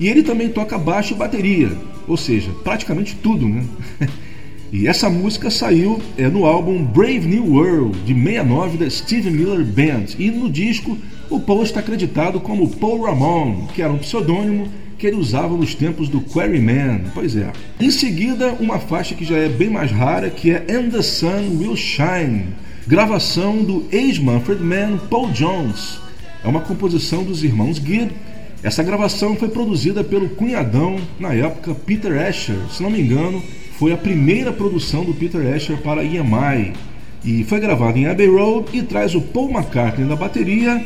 E 0.00 0.08
ele 0.08 0.24
também 0.24 0.48
toca 0.48 0.76
baixo 0.76 1.14
e 1.14 1.16
bateria, 1.16 1.70
ou 2.08 2.16
seja, 2.16 2.50
praticamente 2.64 3.14
tudo, 3.14 3.48
né? 3.48 3.64
E 4.70 4.86
essa 4.86 5.08
música 5.08 5.50
saiu 5.50 6.00
é, 6.16 6.28
no 6.28 6.44
álbum 6.44 6.84
Brave 6.84 7.26
New 7.26 7.54
World, 7.54 7.98
de 8.00 8.12
69, 8.12 8.78
da 8.78 8.90
Steve 8.90 9.30
Miller 9.30 9.64
Band. 9.64 10.14
E 10.18 10.30
no 10.30 10.50
disco, 10.50 10.96
o 11.30 11.40
Paul 11.40 11.62
está 11.62 11.80
acreditado 11.80 12.38
como 12.38 12.68
Paul 12.68 13.02
Ramon, 13.02 13.66
que 13.74 13.80
era 13.80 13.92
um 13.92 13.98
pseudônimo 13.98 14.68
que 14.98 15.06
ele 15.06 15.16
usava 15.16 15.56
nos 15.56 15.74
tempos 15.74 16.08
do 16.08 16.20
Quarryman. 16.20 17.02
Pois 17.14 17.36
é. 17.36 17.50
Em 17.80 17.90
seguida, 17.90 18.52
uma 18.60 18.78
faixa 18.78 19.14
que 19.14 19.24
já 19.24 19.38
é 19.38 19.48
bem 19.48 19.70
mais 19.70 19.90
rara, 19.90 20.28
que 20.28 20.50
é 20.50 20.66
And 20.68 20.90
the 20.90 21.02
Sun 21.02 21.58
Will 21.58 21.76
Shine, 21.76 22.48
gravação 22.86 23.62
do 23.62 23.86
ex-Manfred 23.90 24.62
Mann 24.62 24.98
Paul 25.08 25.30
Jones. 25.30 25.98
É 26.44 26.48
uma 26.48 26.60
composição 26.60 27.22
dos 27.22 27.42
irmãos 27.42 27.76
Gibb. 27.76 28.10
Essa 28.62 28.82
gravação 28.82 29.36
foi 29.36 29.48
produzida 29.48 30.02
pelo 30.02 30.28
cunhadão, 30.30 30.96
na 31.18 31.32
época, 31.32 31.74
Peter 31.74 32.20
Asher, 32.20 32.56
se 32.72 32.82
não 32.82 32.90
me 32.90 33.00
engano, 33.00 33.40
foi 33.78 33.92
a 33.92 33.96
primeira 33.96 34.52
produção 34.52 35.04
do 35.04 35.14
Peter 35.14 35.54
Asher 35.54 35.78
para 35.78 36.02
EMI 36.02 36.72
e 37.24 37.44
foi 37.44 37.60
gravado 37.60 37.96
em 37.96 38.06
Abbey 38.06 38.26
Road 38.26 38.76
e 38.76 38.82
traz 38.82 39.14
o 39.14 39.20
Paul 39.20 39.50
McCartney 39.50 40.04
na 40.04 40.16
bateria, 40.16 40.84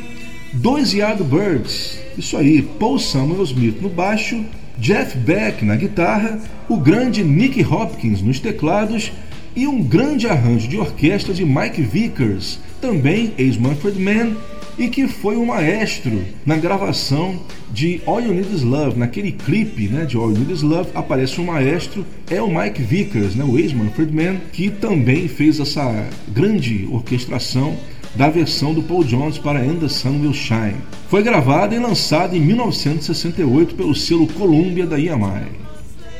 dois 0.53 0.93
Yardbirds, 0.93 1.99
isso 2.19 2.37
aí, 2.37 2.61
Paul 2.61 2.99
Samuel 2.99 3.45
Smith 3.45 3.81
no 3.81 3.89
baixo, 3.89 4.45
Jeff 4.79 5.17
Beck 5.17 5.65
na 5.65 5.75
guitarra, 5.75 6.39
o 6.69 6.77
grande 6.77 7.25
Nick 7.25 7.65
Hopkins 7.65 8.21
nos 8.21 8.39
teclados 8.39 9.11
e 9.57 9.67
um 9.67 9.83
grande 9.83 10.27
arranjo 10.27 10.69
de 10.69 10.77
orquestra 10.77 11.33
de 11.33 11.47
Mike 11.47 11.81
Vickers, 11.81 12.59
também 12.79 13.33
ex-Manfred 13.39 13.99
Mann, 13.99 14.37
e 14.79 14.89
que 14.89 15.07
foi 15.07 15.37
um 15.37 15.47
maestro 15.47 16.25
na 16.45 16.57
gravação 16.57 17.39
de 17.73 18.01
All 18.07 18.21
You 18.21 18.35
Need 18.35 18.55
Is 18.55 18.63
Love. 18.63 18.99
Naquele 18.99 19.33
clipe 19.33 19.89
né, 19.89 20.05
de 20.05 20.17
All 20.17 20.31
You 20.31 20.39
Need 20.39 20.53
Is 20.53 20.63
Love 20.63 20.91
aparece 20.95 21.41
um 21.41 21.45
maestro, 21.45 22.05
é 22.31 22.41
o 22.41 22.49
Mike 22.49 22.83
Vickers, 22.83 23.35
né, 23.35 23.45
o 23.45 23.59
ex-Manfred 23.59 24.13
Mann, 24.13 24.37
que 24.53 24.71
também 24.71 25.29
fez 25.29 25.61
essa 25.61 26.09
grande 26.29 26.89
orquestração 26.91 27.77
da 28.15 28.29
versão 28.29 28.75
do 28.75 28.83
Paul 28.83 29.05
Jones 29.05 29.39
para 29.39 29.61
And 29.61 29.77
the 29.77 29.89
Sun 29.89 30.21
Will 30.21 30.35
Shine. 30.35 30.77
Foi 31.09 31.23
gravada 31.23 31.75
e 31.75 31.79
lançada 31.79 32.37
em 32.37 32.41
1968 32.41 33.75
pelo 33.75 33.95
selo 33.95 34.27
Columbia 34.27 34.87
da 34.87 34.99
EMI. 34.99 35.63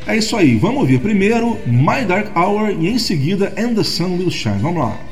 É 0.07 0.17
isso 0.17 0.37
aí, 0.37 0.57
vamos 0.57 0.81
ouvir 0.81 0.99
primeiro 1.01 1.57
My 1.67 2.05
Dark 2.07 2.37
Hour 2.37 2.71
e 2.71 2.89
em 2.89 2.99
seguida 2.99 3.53
And 3.57 3.75
the 3.75 3.85
Sun 3.85 4.17
Will 4.17 4.31
Shine. 4.31 4.59
Vamos 4.61 4.83
lá. 4.83 5.12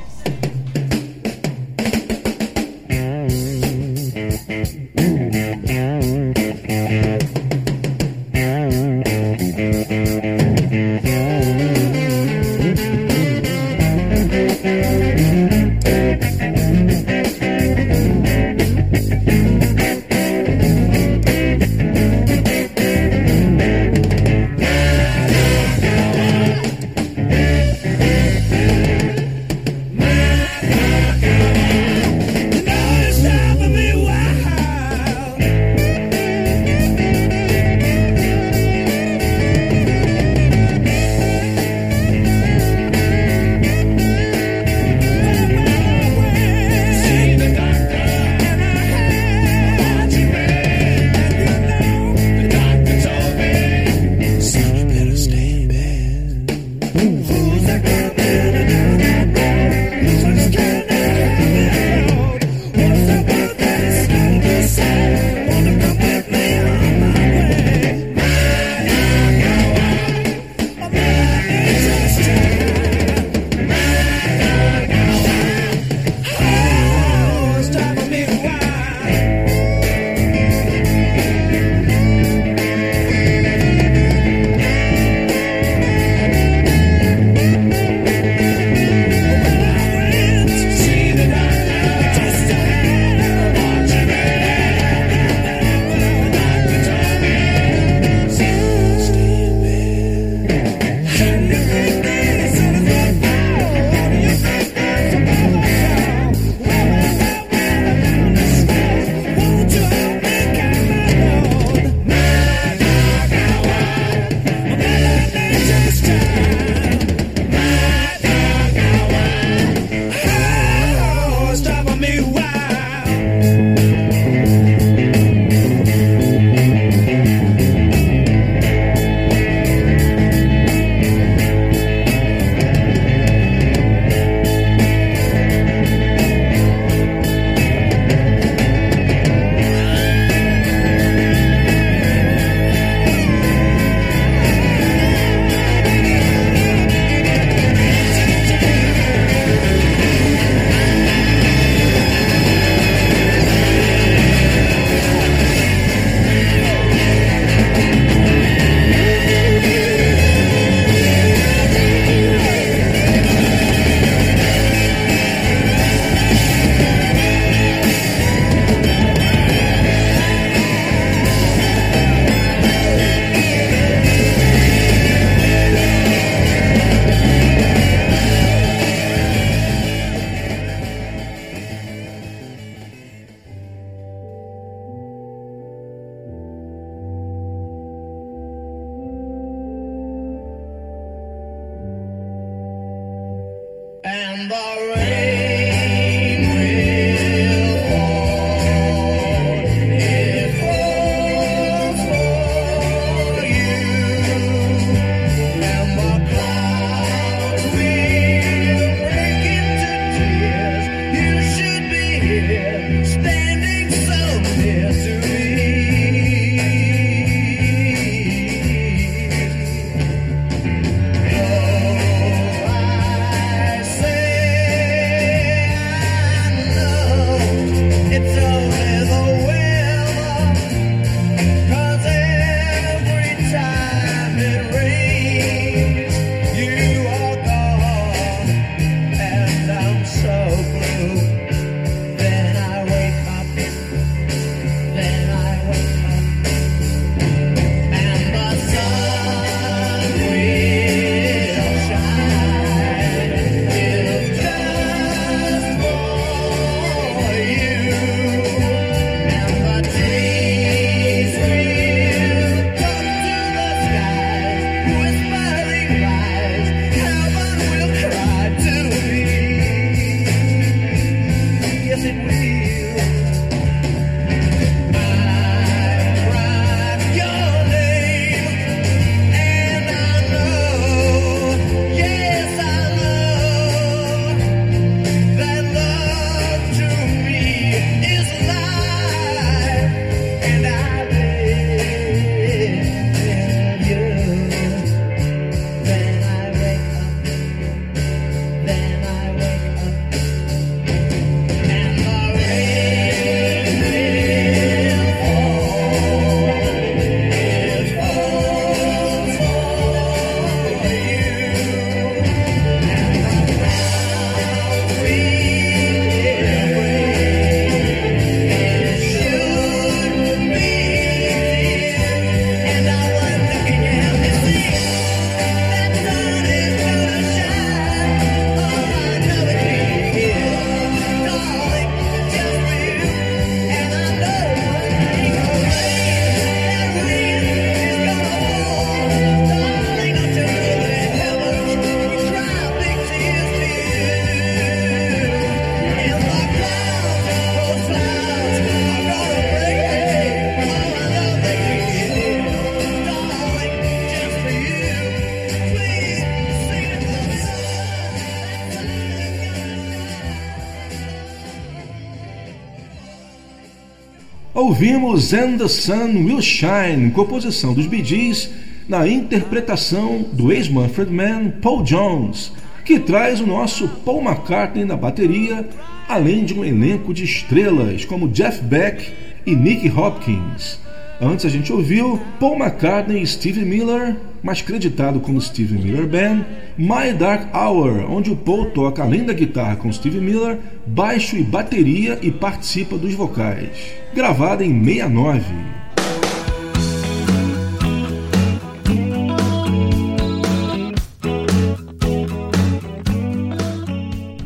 Ouvimos 364.81 365.35
And 365.35 365.59
the 365.59 365.68
Sun 365.68 366.24
Will 366.24 366.41
Shine, 366.41 367.11
composição 367.11 367.74
dos 367.74 367.85
Bee 367.85 368.03
Gees, 368.03 368.49
na 368.89 369.07
interpretação 369.07 370.24
do 370.33 370.51
ex-Manfred 370.51 371.12
Mann, 371.12 371.51
Paul 371.61 371.83
Jones, 371.83 372.51
que 372.83 372.99
traz 372.99 373.43
o 373.43 373.47
nosso 373.47 373.87
Paul 374.07 374.22
McCartney 374.22 374.87
na 374.87 374.97
bateria, 374.97 375.68
além 376.09 376.47
de 376.47 376.55
um 376.59 376.64
elenco 376.64 377.12
de 377.12 377.24
estrelas 377.24 378.07
como 378.07 378.26
Jeff 378.31 378.62
Beck 378.62 379.07
e 379.45 379.55
Nick 379.55 379.87
Hopkins. 379.91 380.81
Antes 381.20 381.45
a 381.45 381.51
gente 381.51 381.70
ouviu 381.70 382.18
Paul 382.41 382.57
McCartney 382.57 383.20
e 383.20 383.26
Steve 383.26 383.66
Miller, 383.66 384.16
mais 384.43 384.62
creditado 384.62 385.20
como 385.20 385.43
Steve 385.43 385.74
Miller 385.74 386.07
Band, 386.07 386.47
My 386.78 387.12
Dark 387.12 387.55
Hour, 387.55 388.11
onde 388.11 388.31
o 388.31 388.37
Paul 388.37 388.70
toca 388.70 389.03
além 389.03 389.24
da 389.24 389.35
guitarra 389.35 389.76
com 389.76 389.93
Steve 389.93 390.22
Miller, 390.22 390.59
baixo 390.87 391.37
e 391.37 391.43
bateria 391.43 392.18
e 392.22 392.31
participa 392.31 392.97
dos 392.97 393.12
vocais. 393.12 393.99
Gravada 394.14 394.64
em 394.64 394.84
69. 394.84 395.44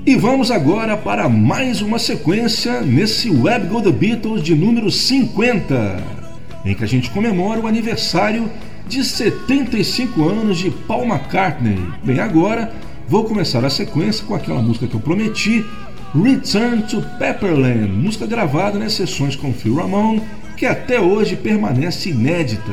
E 0.07 0.17
vamos 0.17 0.51
agora 0.51 0.97
para 0.97 1.29
mais 1.31 1.81
uma 1.81 1.99
sequência 1.99 2.83
nesse 2.83 3.31
Web 3.31 3.69
Go 3.69 3.81
The 3.81 3.91
Beatles 3.91 4.43
de 4.43 4.55
número 4.55 4.91
50 4.91 6.15
em 6.65 6.75
que 6.75 6.85
a 6.85 6.87
gente 6.87 7.11
comemora 7.11 7.61
o 7.61 7.67
aniversário 7.67 8.51
de 8.87 9.03
75 9.03 10.29
anos 10.29 10.59
de 10.59 10.71
Paul 10.71 11.05
McCartney. 11.05 11.79
Bem, 12.03 12.21
agora 12.21 12.73
vou 13.09 13.25
começar 13.25 13.65
a 13.65 13.71
sequência 13.71 14.25
com 14.27 14.35
aquela 14.35 14.63
música 14.63 14.87
que 14.87 14.95
eu 14.95 15.01
prometi, 15.01 15.65
Return 16.15 16.83
to 16.83 17.03
Pepperland, 17.19 17.89
música 17.89 18.25
gravada 18.25 18.79
nas 18.79 18.93
sessões 18.93 19.35
com 19.35 19.53
Phil 19.53 19.75
Ramone, 19.75 20.23
que 20.57 20.65
até 20.65 21.01
hoje 21.01 21.35
permanece 21.35 22.11
inédita. 22.11 22.73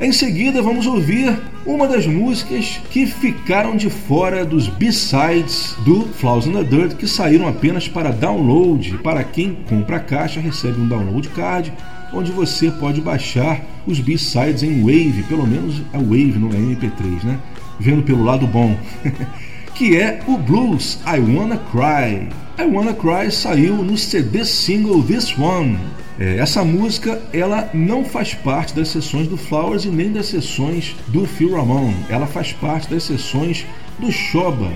Em 0.00 0.10
seguida, 0.10 0.60
vamos 0.60 0.84
ouvir 0.84 1.38
uma 1.64 1.86
das 1.86 2.08
músicas 2.08 2.80
que 2.90 3.06
ficaram 3.06 3.76
de 3.76 3.88
fora 3.88 4.44
dos 4.44 4.66
B-sides 4.66 5.76
do 5.84 6.08
Flowers 6.08 6.46
in 6.46 6.52
the 6.54 6.64
Dirt, 6.64 6.96
que 6.96 7.06
saíram 7.06 7.46
apenas 7.46 7.86
para 7.86 8.10
download. 8.10 8.98
Para 8.98 9.22
quem 9.22 9.54
compra 9.68 9.98
a 9.98 10.00
caixa, 10.00 10.40
recebe 10.40 10.80
um 10.80 10.88
download 10.88 11.28
card 11.28 11.72
onde 12.12 12.32
você 12.32 12.68
pode 12.68 13.00
baixar 13.00 13.60
os 13.86 14.00
B-sides 14.00 14.64
em 14.64 14.80
Wave, 14.80 15.24
pelo 15.28 15.46
menos 15.46 15.80
a 15.92 15.98
Wave, 15.98 16.36
não 16.36 16.48
é 16.48 16.56
MP3, 16.56 17.22
né? 17.22 17.38
Vendo 17.78 18.02
pelo 18.02 18.24
lado 18.24 18.44
bom. 18.44 18.76
que 19.80 19.96
é 19.96 20.20
o 20.26 20.36
blues 20.36 20.98
I 21.06 21.18
Wanna 21.18 21.56
Cry. 21.56 22.28
I 22.58 22.66
Wanna 22.70 22.92
Cry 22.92 23.32
saiu 23.32 23.76
no 23.76 23.96
CD 23.96 24.44
single 24.44 25.02
This 25.02 25.34
One. 25.38 25.78
É, 26.18 26.36
essa 26.36 26.62
música 26.62 27.18
ela 27.32 27.70
não 27.72 28.04
faz 28.04 28.34
parte 28.34 28.74
das 28.74 28.88
sessões 28.88 29.26
do 29.26 29.38
Flowers 29.38 29.86
e 29.86 29.88
nem 29.88 30.12
das 30.12 30.26
sessões 30.26 30.94
do 31.08 31.26
Phil 31.26 31.56
Ramone. 31.56 31.96
Ela 32.10 32.26
faz 32.26 32.52
parte 32.52 32.90
das 32.90 33.04
sessões 33.04 33.64
do 33.98 34.12
Shoba. 34.12 34.70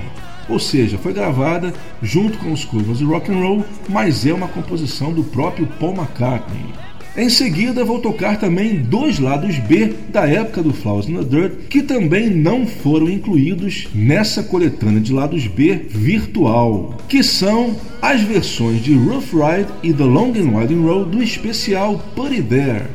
Ou 0.49 0.59
seja, 0.59 0.97
foi 0.97 1.13
gravada 1.13 1.75
junto 2.01 2.39
com 2.39 2.51
os 2.51 2.65
curvas 2.65 2.97
de 2.97 3.05
rock 3.05 3.31
and 3.31 3.37
roll, 3.37 3.65
mas 3.91 4.25
é 4.25 4.33
uma 4.33 4.49
composição 4.49 5.13
do 5.13 5.23
próprio 5.23 5.67
Paul 5.79 5.97
McCartney. 5.97 6.73
Em 7.17 7.29
seguida, 7.29 7.85
vou 7.85 8.01
tocar 8.01 8.41
também 8.41 8.75
dois 8.75 9.21
lados 9.21 9.57
B 9.61 9.95
da 10.09 10.29
época 10.29 10.65
do 10.65 10.73
Flowers 10.73 11.09
in 11.09 11.15
the 11.15 11.23
Dirt, 11.23 11.69
que 11.71 11.81
também 11.81 12.29
não 12.29 12.67
foram 12.67 13.09
incluídos 13.09 13.87
nessa 13.95 14.43
coletânea 14.43 15.01
de 15.01 15.13
lados 15.13 15.47
B 15.47 15.87
virtual, 15.89 16.97
que 17.09 17.23
são 17.23 17.77
as 18.03 18.21
versões 18.23 18.83
de 18.83 18.95
Rough 18.97 19.31
Ride 19.33 19.71
e 19.85 19.93
The 19.93 20.03
Long 20.03 20.31
and 20.31 20.59
Winding 20.59 20.85
Road 20.85 21.17
do 21.17 21.23
especial 21.23 22.05
Put 22.17 22.43
There. 22.43 22.87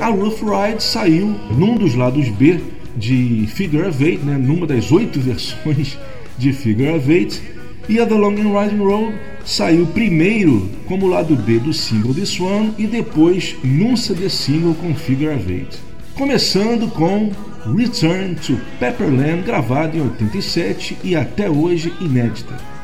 A 0.00 0.08
Rough 0.08 0.40
Ride 0.42 0.82
saiu 0.82 1.36
num 1.56 1.76
dos 1.76 1.94
lados 1.94 2.28
B 2.30 2.58
de 2.96 3.46
Figure 3.46 3.86
of 3.86 4.04
Eight, 4.04 4.24
né, 4.24 4.36
numa 4.36 4.66
das 4.66 4.90
oito 4.90 5.20
versões 5.22 5.96
de 6.36 6.52
Figure 6.52 6.96
of 6.96 7.12
Eight, 7.12 7.40
E 7.88 8.00
a 8.00 8.06
The 8.06 8.14
Long 8.14 8.34
and 8.34 8.60
Riding 8.60 8.82
Road 8.82 9.14
saiu 9.48 9.86
primeiro 9.86 10.68
como 10.86 11.06
lado 11.06 11.34
B 11.34 11.58
do 11.58 11.72
single 11.72 12.12
This 12.12 12.38
One 12.38 12.74
e 12.76 12.86
depois 12.86 13.56
num 13.64 13.96
CD 13.96 14.28
single 14.28 14.74
com 14.74 14.94
Figure 14.94 15.32
Eight. 15.50 15.78
Começando 16.14 16.86
com 16.90 17.32
Return 17.74 18.34
to 18.34 18.60
Pepperland, 18.78 19.42
gravado 19.44 19.96
em 19.96 20.02
87 20.02 20.98
e 21.02 21.16
até 21.16 21.48
hoje 21.48 21.90
inédita. 21.98 22.77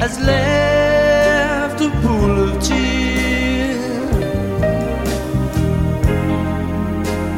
has 0.00 0.18
left 0.20 1.78
a 1.82 1.90
pool 2.00 2.34
of 2.44 2.62
tears, 2.62 3.84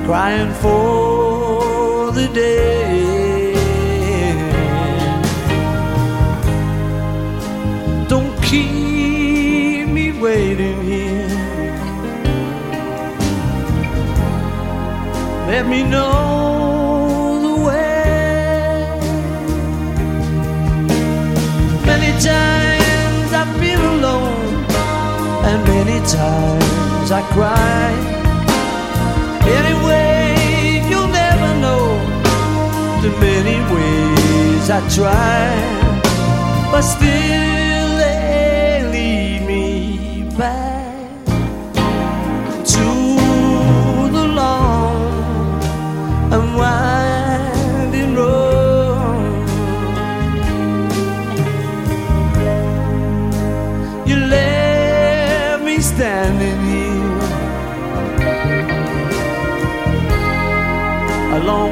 crying 0.07 0.53
for 0.63 2.13
the 2.13 2.29
day. 2.29 3.55
Don't 8.09 8.33
keep 8.45 9.89
me 9.89 10.13
waiting 10.21 10.81
here. 10.85 11.27
Let 15.49 15.67
me 15.67 15.83
know. 15.83 16.42
times 26.07 27.11
I 27.11 27.23
cry. 27.33 27.93
Anyway, 29.59 30.89
you'll 30.89 31.09
never 31.09 31.61
know 31.61 31.99
the 33.03 33.11
many 33.21 33.59
ways 33.73 34.71
I 34.71 34.81
try, 34.89 36.71
but 36.71 36.83
still. 36.83 37.62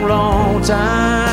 Long 0.06 0.62
time 0.62 1.29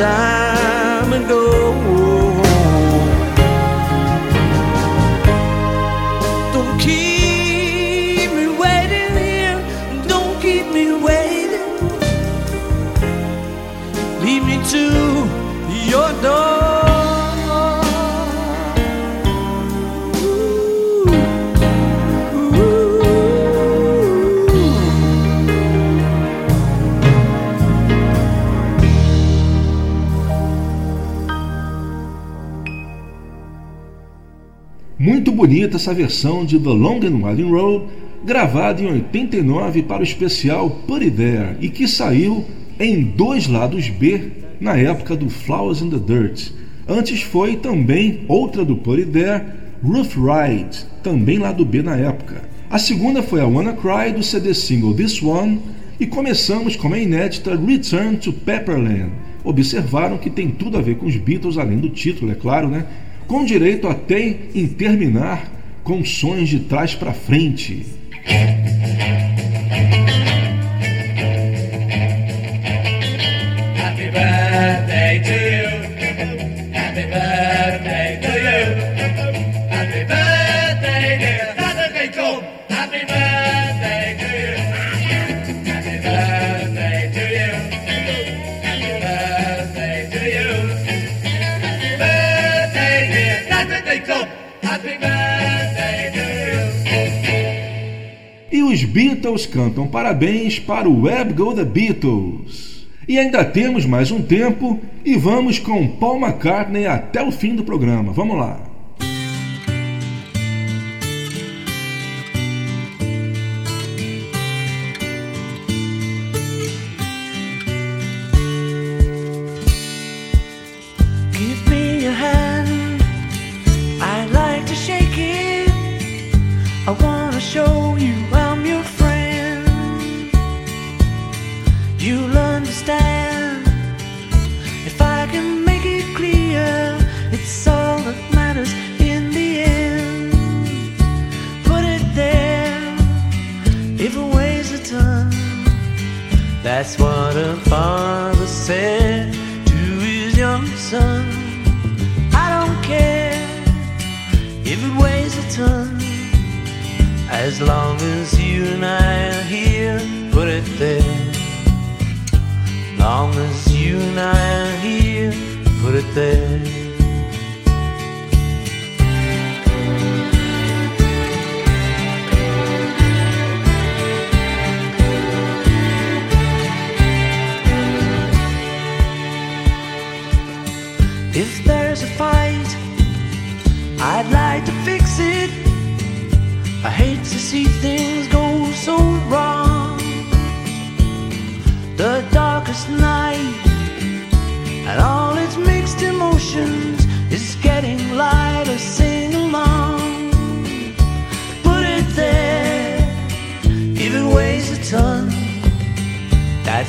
time 0.00 0.49
Muito 35.00 35.32
bonita 35.32 35.76
essa 35.76 35.94
versão 35.94 36.44
de 36.44 36.58
The 36.58 36.68
Long 36.68 36.98
and 36.98 37.26
Winding 37.26 37.50
Road, 37.50 37.86
gravada 38.22 38.82
em 38.82 38.86
89 38.86 39.84
para 39.84 40.00
o 40.00 40.02
especial 40.02 40.68
Put 40.86 41.10
There 41.12 41.56
e 41.58 41.70
que 41.70 41.88
saiu 41.88 42.44
em 42.78 43.02
dois 43.02 43.46
lados 43.46 43.88
B 43.88 44.30
na 44.60 44.76
época 44.76 45.16
do 45.16 45.30
Flowers 45.30 45.80
in 45.80 45.88
the 45.88 45.96
Dirt. 45.96 46.50
Antes 46.86 47.22
foi 47.22 47.56
também 47.56 48.26
outra 48.28 48.62
do 48.62 48.76
Put 48.76 49.06
There, 49.06 49.42
Rough 49.82 50.18
Ride, 50.18 50.84
também 51.02 51.38
lado 51.38 51.64
B 51.64 51.80
na 51.80 51.96
época. 51.96 52.42
A 52.68 52.78
segunda 52.78 53.22
foi 53.22 53.40
a 53.40 53.46
Wanna 53.46 53.72
Cry 53.72 54.12
do 54.14 54.22
CD 54.22 54.52
single 54.52 54.92
This 54.92 55.22
One 55.22 55.60
e 55.98 56.06
começamos 56.06 56.76
com 56.76 56.92
a 56.92 56.98
inédita 56.98 57.56
Return 57.56 58.18
to 58.18 58.34
Pepperland. 58.34 59.12
Observaram 59.44 60.18
que 60.18 60.28
tem 60.28 60.50
tudo 60.50 60.76
a 60.76 60.82
ver 60.82 60.96
com 60.96 61.06
os 61.06 61.16
Beatles, 61.16 61.56
além 61.56 61.78
do 61.78 61.88
título, 61.88 62.30
é 62.30 62.34
claro, 62.34 62.68
né? 62.68 62.84
Com 63.30 63.44
direito 63.44 63.86
até 63.86 64.34
em 64.56 64.66
terminar 64.66 65.48
com 65.84 66.04
sons 66.04 66.48
de 66.48 66.58
trás 66.58 66.96
para 66.96 67.12
frente. 67.12 67.86
Beatles 98.90 99.46
cantam 99.46 99.86
parabéns 99.86 100.58
para 100.58 100.88
o 100.88 101.02
Web 101.02 101.34
Go 101.34 101.54
The 101.54 101.64
Beatles. 101.64 102.88
E 103.06 103.18
ainda 103.18 103.44
temos 103.44 103.86
mais 103.86 104.10
um 104.10 104.20
tempo 104.20 104.80
e 105.04 105.16
vamos 105.16 105.60
com 105.60 105.86
Paul 105.86 106.20
McCartney 106.20 106.86
até 106.86 107.22
o 107.22 107.30
fim 107.30 107.54
do 107.54 107.62
programa. 107.62 108.12
Vamos 108.12 108.36
lá. 108.36 108.69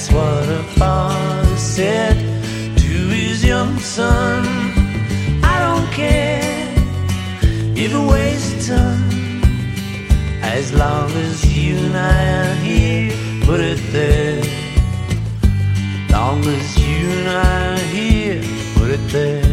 That's 0.01 0.13
what 0.13 0.49
a 0.49 0.63
father 0.79 1.57
said 1.57 2.15
to 2.75 2.93
his 3.13 3.45
young 3.45 3.77
son. 3.77 4.43
I 5.43 5.59
don't 5.59 5.91
care 5.93 6.41
if 7.75 7.93
it 7.93 8.11
weighs 8.11 8.45
a 8.53 8.73
ton. 8.73 9.41
As 10.41 10.73
long 10.73 11.11
as 11.11 11.55
you 11.55 11.77
and 11.77 11.95
I 11.95 12.49
are 12.49 12.55
here, 12.55 13.11
put 13.45 13.59
it 13.59 13.79
there. 13.91 14.39
As 16.03 16.11
Long 16.11 16.45
as 16.45 16.77
you 16.79 17.07
and 17.19 17.29
I 17.29 17.73
are 17.73 17.85
here, 17.93 18.41
put 18.75 18.89
it 18.89 19.07
there. 19.09 19.50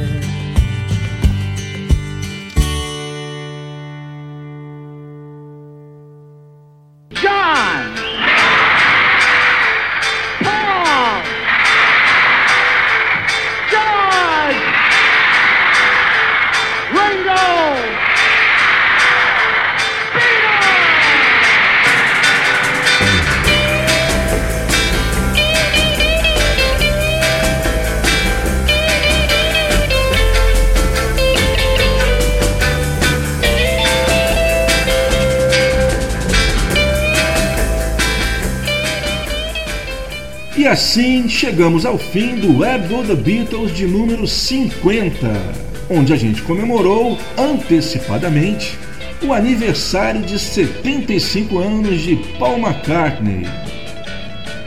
Assim 40.99 41.29
chegamos 41.29 41.87
ao 41.87 41.97
fim 41.97 42.35
do 42.41 42.59
Web 42.59 42.89
Go 42.89 43.05
The 43.05 43.15
Beatles 43.15 43.73
de 43.73 43.87
número 43.87 44.27
50, 44.27 45.29
onde 45.89 46.13
a 46.13 46.17
gente 46.17 46.43
comemorou 46.43 47.17
antecipadamente 47.39 48.77
o 49.23 49.33
aniversário 49.33 50.23
de 50.23 50.37
75 50.37 51.57
anos 51.61 52.01
de 52.01 52.17
Paul 52.37 52.59
McCartney. 52.59 53.47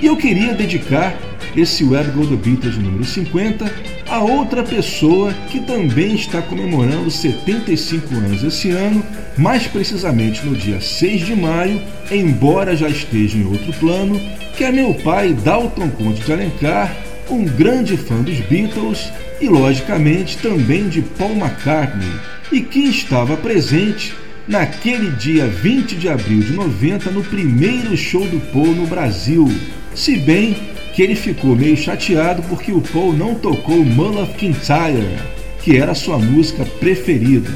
E 0.02 0.06
eu 0.06 0.16
queria 0.16 0.54
dedicar 0.54 1.18
esse 1.54 1.84
Web 1.84 2.12
Go 2.12 2.26
The 2.26 2.38
Beatles 2.38 2.76
de 2.76 2.80
número 2.80 3.04
50 3.04 3.66
a 4.12 4.20
outra 4.20 4.62
pessoa 4.62 5.34
que 5.50 5.62
também 5.62 6.16
está 6.16 6.42
comemorando 6.42 7.10
75 7.10 8.14
anos 8.14 8.44
esse 8.44 8.70
ano, 8.70 9.02
mais 9.38 9.68
precisamente 9.68 10.46
no 10.46 10.54
dia 10.54 10.82
6 10.82 11.28
de 11.28 11.34
maio, 11.34 11.82
embora 12.12 12.76
já 12.76 12.90
esteja 12.90 13.38
em 13.38 13.46
outro 13.46 13.72
plano, 13.80 14.20
que 14.58 14.66
é 14.66 14.72
meu 14.72 14.94
pai 14.96 15.34
Dalton 15.34 15.90
Conde 15.92 16.20
de 16.20 16.34
Alencar, 16.34 16.94
um 17.30 17.46
grande 17.46 17.96
fã 17.96 18.22
dos 18.22 18.38
Beatles 18.42 19.10
e, 19.40 19.48
logicamente, 19.48 20.38
também 20.40 20.90
de 20.90 21.02
Paul 21.02 21.38
McCartney, 21.38 22.12
e 22.52 22.60
que 22.60 22.80
estava 22.80 23.38
presente 23.38 24.14
naquele 24.46 25.12
dia 25.12 25.48
20 25.48 25.96
de 25.96 26.10
abril 26.10 26.42
de 26.42 26.52
90 26.52 27.12
no 27.12 27.24
primeiro 27.24 27.96
show 27.96 28.28
do 28.28 28.42
Paul 28.52 28.76
no 28.76 28.86
Brasil. 28.88 29.50
Se 29.96 30.18
bem 30.18 30.54
que 30.94 31.02
ele 31.02 31.16
ficou 31.16 31.56
meio 31.56 31.78
chateado 31.78 32.42
porque 32.44 32.72
o 32.72 32.82
Paul 32.82 33.14
não 33.14 33.36
tocou 33.36 33.84
Mull 33.84 34.22
of 34.22 34.34
Kintyre, 34.34 35.18
que 35.62 35.78
era 35.78 35.94
sua 35.94 36.18
música 36.18 36.66
preferida. 36.66 37.50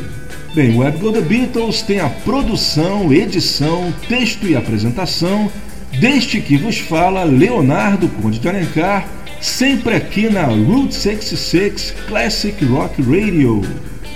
Bem, 0.53 0.75
o 0.75 0.77
Web 0.77 0.99
The 1.11 1.21
Beatles 1.21 1.81
tem 1.81 1.99
a 1.99 2.07
produção, 2.07 3.11
edição, 3.11 3.93
texto 4.07 4.47
e 4.47 4.55
apresentação 4.55 5.51
deste 5.99 6.39
que 6.39 6.57
vos 6.57 6.77
fala 6.77 7.23
Leonardo 7.23 8.07
Conde 8.07 8.39
de 8.39 8.47
Alencar, 8.47 9.07
sempre 9.41 9.95
aqui 9.95 10.29
na 10.29 10.45
Route 10.45 10.95
66 10.95 11.93
Classic 12.07 12.65
Rock 12.65 13.01
Radio, 13.01 13.61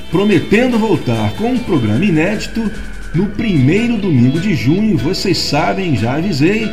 prometendo 0.10 0.80
voltar 0.80 1.34
com 1.34 1.52
um 1.52 1.60
programa 1.60 2.06
inédito 2.06 2.72
no 3.14 3.28
primeiro 3.28 3.98
domingo 3.98 4.40
de 4.40 4.56
junho. 4.56 4.98
Vocês 4.98 5.38
sabem, 5.38 5.96
já 5.96 6.16
avisei, 6.16 6.70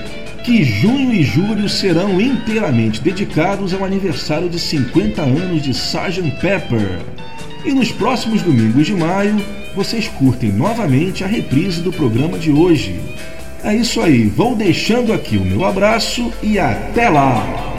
que 0.47 0.63
junho 0.63 1.13
e 1.13 1.25
julho 1.25 1.69
serão 1.69 2.21
inteiramente 2.21 3.03
dedicados 3.03 3.75
ao 3.75 3.85
aniversário 3.85 4.49
de 4.49 4.61
50 4.61 5.21
anos 5.21 5.61
de 5.61 5.73
Sgt. 5.73 6.23
Pepper. 6.41 7.01
E 7.65 7.73
nos 7.73 7.91
próximos 7.91 8.43
domingos 8.43 8.87
de 8.87 8.95
maio, 8.95 9.37
vocês 9.75 10.07
curtem 10.07 10.53
novamente 10.53 11.25
a 11.25 11.27
reprise 11.27 11.81
do 11.81 11.93
programa 11.93 12.39
de 12.39 12.53
hoje. 12.53 13.01
É 13.65 13.75
isso 13.75 14.01
aí, 14.01 14.29
vou 14.29 14.55
deixando 14.55 15.13
aqui 15.13 15.37
o 15.37 15.45
meu 15.45 15.65
abraço 15.65 16.33
e 16.41 16.61
até 16.61 17.09
lá! 17.09 17.76